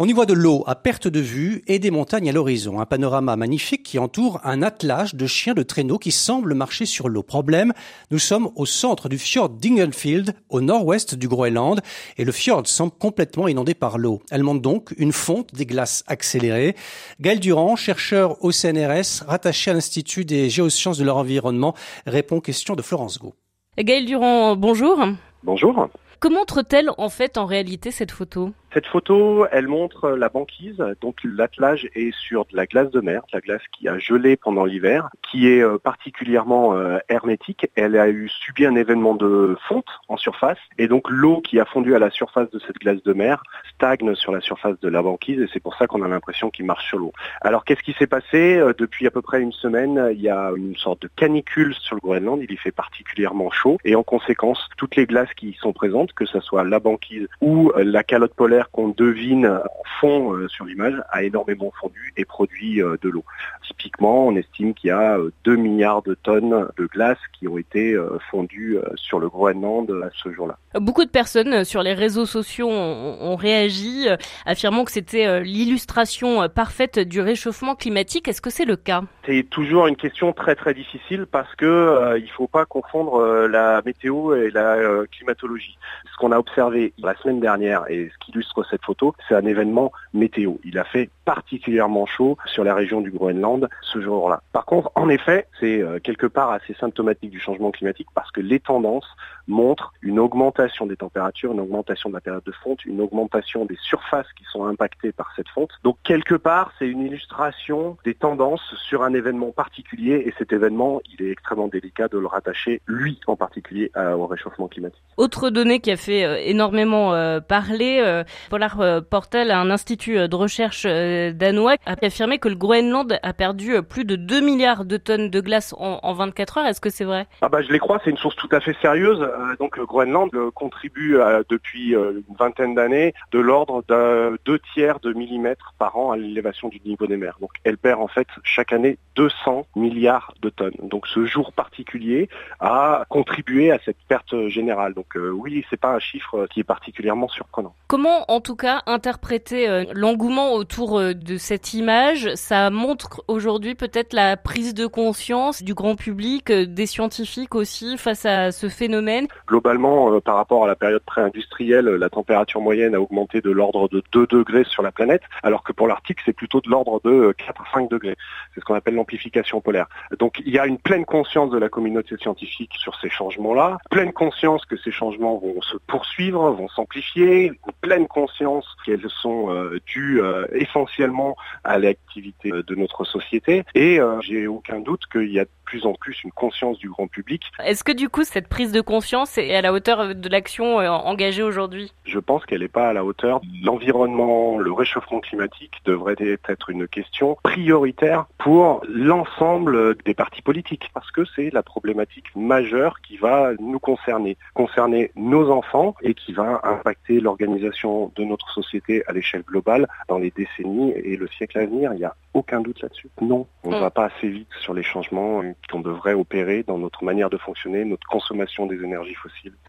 On 0.00 0.08
y 0.08 0.12
voit 0.12 0.26
de 0.26 0.34
l'eau 0.34 0.64
à 0.66 0.74
perte 0.74 1.06
de 1.06 1.20
vue 1.20 1.62
et 1.68 1.78
des 1.78 1.92
montagnes 1.92 2.30
à 2.30 2.32
l'horizon. 2.32 2.80
Un 2.80 2.86
panorama 2.86 3.36
magnifique 3.36 3.84
qui 3.84 4.00
entoure 4.00 4.40
un 4.42 4.60
attelage 4.60 5.14
de 5.14 5.28
chiens 5.28 5.54
de 5.54 5.62
traîneau 5.62 5.98
qui 5.98 6.10
semblent 6.10 6.54
marcher 6.54 6.84
sur 6.84 7.08
l'eau. 7.08 7.22
Problème, 7.22 7.72
nous 8.10 8.18
sommes 8.18 8.50
au 8.56 8.66
centre 8.66 9.08
du 9.08 9.18
fjord 9.18 9.50
d'Ingelfield, 9.50 10.34
au 10.48 10.60
nord-ouest 10.60 10.95
du 11.04 11.28
Groenland 11.28 11.80
et 12.16 12.24
le 12.24 12.32
fjord 12.32 12.66
semble 12.66 12.92
complètement 12.92 13.48
inondé 13.48 13.74
par 13.74 13.98
l'eau. 13.98 14.22
Elle 14.30 14.42
montre 14.42 14.62
donc 14.62 14.94
une 14.96 15.12
fonte 15.12 15.54
des 15.54 15.66
glaces 15.66 16.02
accélérées. 16.06 16.74
Gaël 17.20 17.40
Durand, 17.40 17.76
chercheur 17.76 18.42
au 18.42 18.52
CNRS, 18.52 19.24
rattaché 19.26 19.70
à 19.70 19.74
l'Institut 19.74 20.24
des 20.24 20.48
géosciences 20.48 20.98
de 20.98 21.04
leur 21.04 21.18
environnement, 21.18 21.74
répond 22.06 22.36
aux 22.36 22.40
questions 22.40 22.74
de 22.74 22.82
Florence 22.82 23.18
Gau. 23.18 23.34
Gaël 23.78 24.06
Durand, 24.06 24.56
bonjour. 24.56 24.98
Bonjour. 25.42 25.88
Que 26.18 26.28
montre-t-elle 26.28 26.90
en 26.96 27.10
fait 27.10 27.36
en 27.36 27.44
réalité 27.44 27.90
cette 27.90 28.10
photo? 28.10 28.52
Cette 28.76 28.88
photo, 28.88 29.46
elle 29.52 29.68
montre 29.68 30.10
la 30.10 30.28
banquise. 30.28 30.84
Donc 31.00 31.20
l'attelage 31.24 31.88
est 31.94 32.14
sur 32.14 32.44
de 32.44 32.54
la 32.54 32.66
glace 32.66 32.90
de 32.90 33.00
mer, 33.00 33.22
de 33.32 33.38
la 33.38 33.40
glace 33.40 33.62
qui 33.72 33.88
a 33.88 33.98
gelé 33.98 34.36
pendant 34.36 34.66
l'hiver, 34.66 35.08
qui 35.22 35.48
est 35.48 35.62
euh, 35.62 35.78
particulièrement 35.78 36.76
euh, 36.76 36.98
hermétique. 37.08 37.70
Elle 37.74 37.96
a 37.96 38.10
eu 38.10 38.28
subi 38.28 38.66
un 38.66 38.76
événement 38.76 39.14
de 39.14 39.56
fonte 39.66 39.86
en 40.08 40.18
surface 40.18 40.58
et 40.76 40.88
donc 40.88 41.08
l'eau 41.08 41.40
qui 41.40 41.58
a 41.58 41.64
fondu 41.64 41.94
à 41.94 41.98
la 41.98 42.10
surface 42.10 42.50
de 42.50 42.58
cette 42.58 42.76
glace 42.76 43.02
de 43.02 43.14
mer 43.14 43.42
stagne 43.74 44.14
sur 44.14 44.30
la 44.30 44.42
surface 44.42 44.78
de 44.80 44.88
la 44.90 45.00
banquise 45.00 45.40
et 45.40 45.48
c'est 45.50 45.60
pour 45.60 45.74
ça 45.76 45.86
qu'on 45.86 46.02
a 46.02 46.08
l'impression 46.08 46.50
qu'il 46.50 46.66
marche 46.66 46.86
sur 46.86 46.98
l'eau. 46.98 47.14
Alors 47.40 47.64
qu'est-ce 47.64 47.82
qui 47.82 47.94
s'est 47.94 48.06
passé 48.06 48.58
euh, 48.58 48.74
depuis 48.76 49.06
à 49.06 49.10
peu 49.10 49.22
près 49.22 49.40
une 49.40 49.52
semaine? 49.52 50.10
Il 50.12 50.20
y 50.20 50.28
a 50.28 50.50
une 50.54 50.76
sorte 50.76 51.00
de 51.00 51.08
canicule 51.16 51.74
sur 51.80 51.96
le 51.96 52.02
Groenland. 52.02 52.42
Il 52.42 52.52
y 52.52 52.58
fait 52.58 52.72
particulièrement 52.72 53.50
chaud 53.50 53.78
et 53.86 53.94
en 53.94 54.02
conséquence 54.02 54.68
toutes 54.76 54.96
les 54.96 55.06
glaces 55.06 55.32
qui 55.34 55.48
y 55.48 55.54
sont 55.54 55.72
présentes, 55.72 56.12
que 56.12 56.26
ce 56.26 56.40
soit 56.40 56.62
la 56.62 56.78
banquise 56.78 57.26
ou 57.40 57.72
la 57.74 58.04
calotte 58.04 58.34
polaire 58.34 58.65
qu'on 58.72 58.88
devine 58.88 59.46
en 59.46 60.00
fond 60.00 60.32
euh, 60.32 60.48
sur 60.48 60.64
l'image 60.64 60.94
a 61.10 61.22
énormément 61.22 61.72
fondu 61.80 62.12
et 62.16 62.24
produit 62.24 62.82
euh, 62.82 62.96
de 63.02 63.08
l'eau. 63.08 63.24
Typiquement, 63.66 64.26
on 64.26 64.36
estime 64.36 64.74
qu'il 64.74 64.88
y 64.88 64.90
a 64.90 65.18
2 65.44 65.52
euh, 65.52 65.56
milliards 65.56 66.02
de 66.02 66.14
tonnes 66.14 66.68
de 66.76 66.86
glace 66.86 67.18
qui 67.38 67.48
ont 67.48 67.58
été 67.58 67.96
fondues 68.30 68.78
sur 68.94 69.18
le 69.18 69.28
Groenland 69.28 69.90
à 70.04 70.10
ce 70.22 70.32
jour-là. 70.32 70.56
Beaucoup 70.74 71.04
de 71.04 71.10
personnes 71.10 71.64
sur 71.64 71.82
les 71.82 71.94
réseaux 71.94 72.26
sociaux 72.26 72.68
ont, 72.70 73.36
réagi, 73.36 74.06
affirmant 74.44 74.84
que 74.84 74.90
c'était 74.90 75.40
l'illustration 75.40 76.48
parfaite 76.48 76.98
du 76.98 77.20
réchauffement 77.20 77.74
climatique. 77.74 78.28
Est-ce 78.28 78.40
que 78.40 78.50
c'est 78.50 78.64
le 78.64 78.76
cas? 78.76 79.02
C'est 79.26 79.46
toujours 79.48 79.86
une 79.86 79.96
question 79.96 80.32
très 80.32 80.54
très 80.54 80.74
difficile 80.74 81.26
parce 81.30 81.54
que 81.56 82.18
il 82.18 82.30
faut 82.30 82.48
pas 82.48 82.64
confondre 82.64 83.46
la 83.46 83.82
météo 83.84 84.34
et 84.34 84.50
la 84.50 84.76
climatologie. 85.10 85.76
Ce 86.12 86.16
qu'on 86.18 86.32
a 86.32 86.38
observé 86.38 86.92
la 86.98 87.14
semaine 87.16 87.40
dernière 87.40 87.84
et 87.88 88.10
ce 88.12 88.24
qui 88.24 88.32
cette 88.64 88.84
photo, 88.84 89.14
c'est 89.28 89.34
un 89.34 89.44
événement 89.46 89.92
météo. 90.12 90.54
Il 90.64 90.78
a 90.78 90.84
fait 90.84 91.10
particulièrement 91.24 92.06
chaud 92.06 92.36
sur 92.46 92.64
la 92.64 92.74
région 92.74 93.00
du 93.00 93.10
Groenland 93.10 93.68
ce 93.82 94.00
jour-là. 94.00 94.42
Par 94.52 94.64
contre, 94.64 94.90
en 94.94 95.08
effet, 95.08 95.46
c'est 95.60 95.82
euh, 95.82 95.98
quelque 95.98 96.26
part 96.26 96.50
assez 96.50 96.74
symptomatique 96.74 97.30
du 97.30 97.40
changement 97.40 97.70
climatique 97.70 98.08
parce 98.14 98.30
que 98.30 98.40
les 98.40 98.60
tendances 98.60 99.08
montrent 99.48 99.92
une 100.02 100.18
augmentation 100.18 100.86
des 100.86 100.96
températures, 100.96 101.52
une 101.52 101.60
augmentation 101.60 102.10
de 102.10 102.14
la 102.14 102.20
période 102.20 102.44
de 102.44 102.52
fonte, 102.52 102.84
une 102.84 103.00
augmentation 103.00 103.64
des 103.64 103.76
surfaces 103.80 104.32
qui 104.36 104.44
sont 104.50 104.64
impactées 104.64 105.12
par 105.12 105.32
cette 105.36 105.48
fonte. 105.48 105.70
Donc 105.84 105.96
quelque 106.02 106.34
part, 106.34 106.72
c'est 106.78 106.88
une 106.88 107.02
illustration 107.02 107.96
des 108.04 108.14
tendances 108.14 108.74
sur 108.88 109.02
un 109.02 109.14
événement 109.14 109.52
particulier 109.52 110.22
et 110.26 110.34
cet 110.38 110.52
événement, 110.52 111.00
il 111.12 111.24
est 111.24 111.30
extrêmement 111.30 111.68
délicat 111.68 112.08
de 112.08 112.18
le 112.18 112.26
rattacher, 112.26 112.80
lui 112.86 113.20
en 113.26 113.36
particulier, 113.36 113.90
au 113.96 114.26
réchauffement 114.26 114.68
climatique. 114.68 115.02
Autre 115.16 115.50
donnée 115.50 115.80
qui 115.80 115.90
a 115.90 115.96
fait 115.96 116.24
euh, 116.24 116.36
énormément 116.44 117.14
euh, 117.14 117.40
parler, 117.40 118.22
Polar 118.50 119.02
Portal, 119.08 119.50
un 119.50 119.70
institut 119.70 120.28
de 120.28 120.36
recherche 120.36 120.86
danois, 120.86 121.76
a 121.86 121.94
affirmé 122.02 122.38
que 122.38 122.48
le 122.48 122.54
Groenland 122.56 123.18
a 123.22 123.32
perdu 123.32 123.82
plus 123.82 124.04
de 124.04 124.16
2 124.16 124.40
milliards 124.40 124.84
de 124.84 124.96
tonnes 124.96 125.30
de 125.30 125.40
glace 125.40 125.74
en, 125.78 126.12
24 126.12 126.58
heures. 126.58 126.66
Est-ce 126.66 126.80
que 126.80 126.90
c'est 126.90 127.04
vrai? 127.04 127.26
Ah 127.42 127.48
bah 127.48 127.62
je 127.62 127.70
les 127.70 127.78
crois, 127.78 128.00
c'est 128.04 128.10
une 128.10 128.16
source 128.16 128.36
tout 128.36 128.48
à 128.52 128.60
fait 128.60 128.76
sérieuse. 128.80 129.20
Euh, 129.20 129.56
donc 129.58 129.76
le 129.76 129.86
Groenland 129.86 130.34
euh, 130.34 130.50
contribue 130.50 131.18
depuis 131.48 131.94
euh, 131.94 132.22
une 132.28 132.36
vingtaine 132.36 132.74
d'années 132.74 133.14
de 133.32 133.38
l'ordre 133.38 133.82
de 133.88 134.38
2 134.44 134.58
tiers 134.74 135.00
de 135.00 135.12
millimètres 135.12 135.74
par 135.78 135.96
an 135.96 136.12
à 136.12 136.16
l'élévation 136.16 136.68
du 136.68 136.80
niveau 136.84 137.06
des 137.06 137.16
mers. 137.16 137.36
Donc 137.40 137.50
elle 137.64 137.78
perd 137.78 138.00
en 138.00 138.08
fait 138.08 138.28
chaque 138.42 138.72
année 138.72 138.98
200 139.16 139.66
milliards 139.76 140.34
de 140.42 140.50
tonnes. 140.50 140.76
Donc 140.82 141.06
ce 141.06 141.24
jour 141.26 141.52
particulier 141.52 142.28
a 142.60 143.04
contribué 143.08 143.70
à 143.70 143.78
cette 143.84 143.98
perte 144.08 144.48
générale. 144.48 144.94
Donc 144.94 145.16
oui, 145.16 145.64
c'est 145.70 145.80
pas 145.80 145.92
un 145.92 145.98
chiffre 145.98 146.46
qui 146.46 146.60
est 146.60 146.64
particulièrement 146.64 147.28
surprenant. 147.28 147.74
Comment 147.88 148.24
en 148.28 148.40
tout 148.40 148.56
cas 148.56 148.82
interpréter 148.86 149.86
l'engouement 149.94 150.52
autour 150.54 151.00
de 151.00 151.36
cette 151.36 151.74
image 151.74 152.34
Ça 152.34 152.70
montre 152.70 153.22
aujourd'hui 153.28 153.74
peut-être 153.74 154.12
la 154.12 154.36
prise 154.36 154.74
de 154.74 154.86
conscience 154.86 155.62
du 155.62 155.74
grand 155.74 155.96
public, 155.96 156.50
des 156.50 156.86
scientifiques 156.86 157.54
aussi 157.54 157.96
face 157.96 158.24
à 158.26 158.52
ce 158.52 158.68
phénomène 158.68 159.26
Globalement, 159.46 160.12
euh, 160.12 160.20
par 160.20 160.36
rapport 160.36 160.64
à 160.64 160.66
la 160.66 160.74
période 160.74 161.02
pré-industrielle, 161.04 161.86
la 161.86 162.08
température 162.08 162.60
moyenne 162.60 162.94
a 162.94 163.00
augmenté 163.00 163.40
de 163.40 163.50
l'ordre 163.50 163.88
de 163.88 164.02
2 164.12 164.26
degrés 164.26 164.64
sur 164.64 164.82
la 164.82 164.92
planète, 164.92 165.22
alors 165.42 165.62
que 165.62 165.72
pour 165.72 165.88
l'Arctique, 165.88 166.18
c'est 166.24 166.32
plutôt 166.32 166.60
de 166.60 166.68
l'ordre 166.68 167.00
de 167.04 167.34
4 167.36 167.60
à 167.60 167.64
5 167.74 167.90
degrés. 167.90 168.16
C'est 168.54 168.60
ce 168.60 168.64
qu'on 168.64 168.74
appelle 168.74 168.94
l'amplification 168.94 169.60
polaire. 169.60 169.86
Donc 170.18 170.42
il 170.44 170.52
y 170.52 170.58
a 170.58 170.66
une 170.66 170.78
pleine 170.78 171.04
conscience 171.04 171.50
de 171.50 171.58
la 171.58 171.68
communauté 171.68 172.16
scientifique 172.16 172.72
sur 172.78 172.98
ces 173.00 173.10
changements-là, 173.10 173.78
pleine 173.90 174.12
conscience 174.12 174.64
que 174.64 174.76
ces 174.76 174.90
changements 174.90 175.38
vont 175.38 175.60
se 175.62 175.76
poursuivre, 175.86 176.50
vont 176.50 176.68
s'amplifier, 176.68 177.52
pleine 177.80 178.06
conscience 178.16 178.64
qu'elles 178.86 179.10
sont 179.20 179.52
euh, 179.52 179.78
dues 179.84 180.22
euh, 180.22 180.46
essentiellement 180.54 181.36
à 181.64 181.78
l'activité 181.78 182.50
de 182.50 182.74
notre 182.74 183.04
société. 183.04 183.64
Et 183.74 183.98
j'ai 184.22 184.46
aucun 184.46 184.80
doute 184.80 185.02
qu'il 185.12 185.30
y 185.30 185.38
a 185.38 185.44
plus 185.66 185.84
en 185.84 185.92
plus 185.94 186.22
une 186.24 186.32
conscience 186.32 186.78
du 186.78 186.88
grand 186.88 187.08
public. 187.08 187.42
Est-ce 187.62 187.84
que 187.84 187.92
du 187.92 188.08
coup 188.08 188.24
cette 188.24 188.48
prise 188.48 188.72
de 188.72 188.80
conscience 188.80 189.36
est 189.36 189.54
à 189.54 189.60
la 189.60 189.72
hauteur 189.72 190.14
de 190.14 190.28
l'action 190.28 190.80
euh, 190.80 190.88
engagée 190.88 191.42
aujourd'hui? 191.42 191.92
Je 192.04 192.18
pense 192.18 192.46
qu'elle 192.46 192.60
n'est 192.60 192.68
pas 192.68 192.88
à 192.88 192.92
la 192.92 193.04
hauteur. 193.04 193.40
L'environnement, 193.62 194.58
le 194.58 194.72
réchauffement 194.72 195.20
climatique 195.20 195.74
devrait 195.84 196.16
être 196.48 196.70
une 196.70 196.88
question 196.88 197.36
prioritaire 197.42 198.26
pour 198.38 198.82
l'ensemble 198.88 199.96
des 200.04 200.14
partis 200.14 200.42
politiques, 200.42 200.90
parce 200.94 201.10
que 201.10 201.24
c'est 201.34 201.50
la 201.52 201.62
problématique 201.62 202.34
majeure 202.36 203.00
qui 203.00 203.16
va 203.16 203.52
nous 203.58 203.80
concerner, 203.80 204.38
concerner 204.54 205.10
nos 205.16 205.50
enfants 205.50 205.94
et 206.02 206.14
qui 206.14 206.32
va 206.32 206.60
impacter 206.62 207.20
l'organisation 207.20 208.12
de 208.14 208.24
notre 208.24 208.50
société 208.50 209.02
à 209.06 209.12
l'échelle 209.12 209.42
globale 209.42 209.88
dans 210.08 210.18
les 210.18 210.30
décennies 210.30 210.92
et 210.92 211.16
le 211.16 211.28
siècle 211.28 211.58
à 211.58 211.66
venir. 211.66 211.92
Il 211.92 211.98
n'y 211.98 212.04
a 212.04 212.14
aucun 212.34 212.60
doute 212.60 212.80
là-dessus. 212.82 213.08
Non, 213.20 213.46
on 213.64 213.70
ne 213.70 213.76
mm. 213.76 213.80
va 213.80 213.90
pas 213.90 214.04
assez 214.06 214.28
vite 214.28 214.48
sur 214.60 214.74
les 214.74 214.82
changements 214.82 215.42
qu'on 215.70 215.80
devrait 215.80 216.14
opérer 216.14 216.62
dans 216.62 216.78
notre 216.78 217.04
manière 217.04 217.30
de 217.30 217.36
fonctionner, 217.36 217.84
notre 217.84 218.06
consommation 218.08 218.66
des 218.66 218.76
énergies 218.76 219.14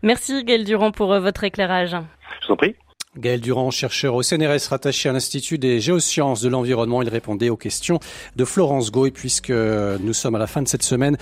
Merci 0.03 0.43
Gaël 0.43 0.63
Durand 0.63 0.91
pour 0.91 1.13
euh, 1.13 1.19
votre 1.19 1.43
éclairage. 1.43 1.95
Je 2.41 2.47
vous 2.47 2.53
en 2.53 2.57
prie. 2.57 2.75
Gaël 3.17 3.41
Durand, 3.41 3.71
chercheur 3.71 4.13
au 4.13 4.21
CNRS 4.21 4.69
rattaché 4.69 5.09
à 5.09 5.11
l'Institut 5.13 5.57
des 5.57 5.79
géosciences 5.79 6.41
de 6.41 6.49
l'environnement, 6.49 7.01
il 7.01 7.09
répondait 7.09 7.49
aux 7.49 7.57
questions 7.57 7.99
de 8.35 8.45
Florence 8.45 8.91
Goy 8.91 9.09
puisque 9.09 9.49
nous 9.49 10.13
sommes 10.13 10.35
à 10.35 10.39
la 10.39 10.47
fin 10.47 10.61
de 10.61 10.67
cette 10.67 10.83
semaine. 10.83 11.17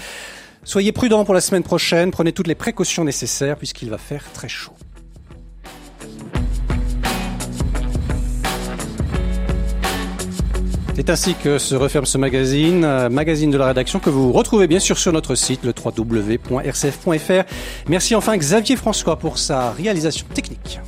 Soyez 0.64 0.92
prudents 0.92 1.24
pour 1.24 1.34
la 1.34 1.42
semaine 1.42 1.64
prochaine, 1.64 2.12
prenez 2.12 2.34
toutes 2.34 2.48
les 2.48 2.56
précautions 2.56 3.06
nécessaires 3.06 3.56
puisqu'il 3.56 3.90
va 3.90 3.98
faire 3.98 4.30
très 4.34 4.50
chaud. 4.50 4.74
C'est 10.96 11.10
ainsi 11.10 11.36
que 11.36 11.58
se 11.58 11.76
referme 11.76 12.06
ce 12.06 12.18
magazine, 12.18 12.86
euh, 12.86 13.10
magazine 13.10 13.52
de 13.52 13.58
la 13.58 13.68
rédaction 13.68 14.00
que 14.00 14.10
vous 14.10 14.32
retrouvez 14.32 14.66
bien 14.66 14.80
sûr 14.80 14.98
sur 14.98 15.12
notre 15.12 15.36
site, 15.36 15.66
le 15.66 15.74
www.rcf.fr. 15.74 17.44
Merci 17.90 18.16
enfin 18.16 18.38
Xavier 18.38 18.78
François 18.78 19.20
pour 19.20 19.38
sa 19.38 19.72
réalisation 19.72 20.26
technique. 20.34 20.80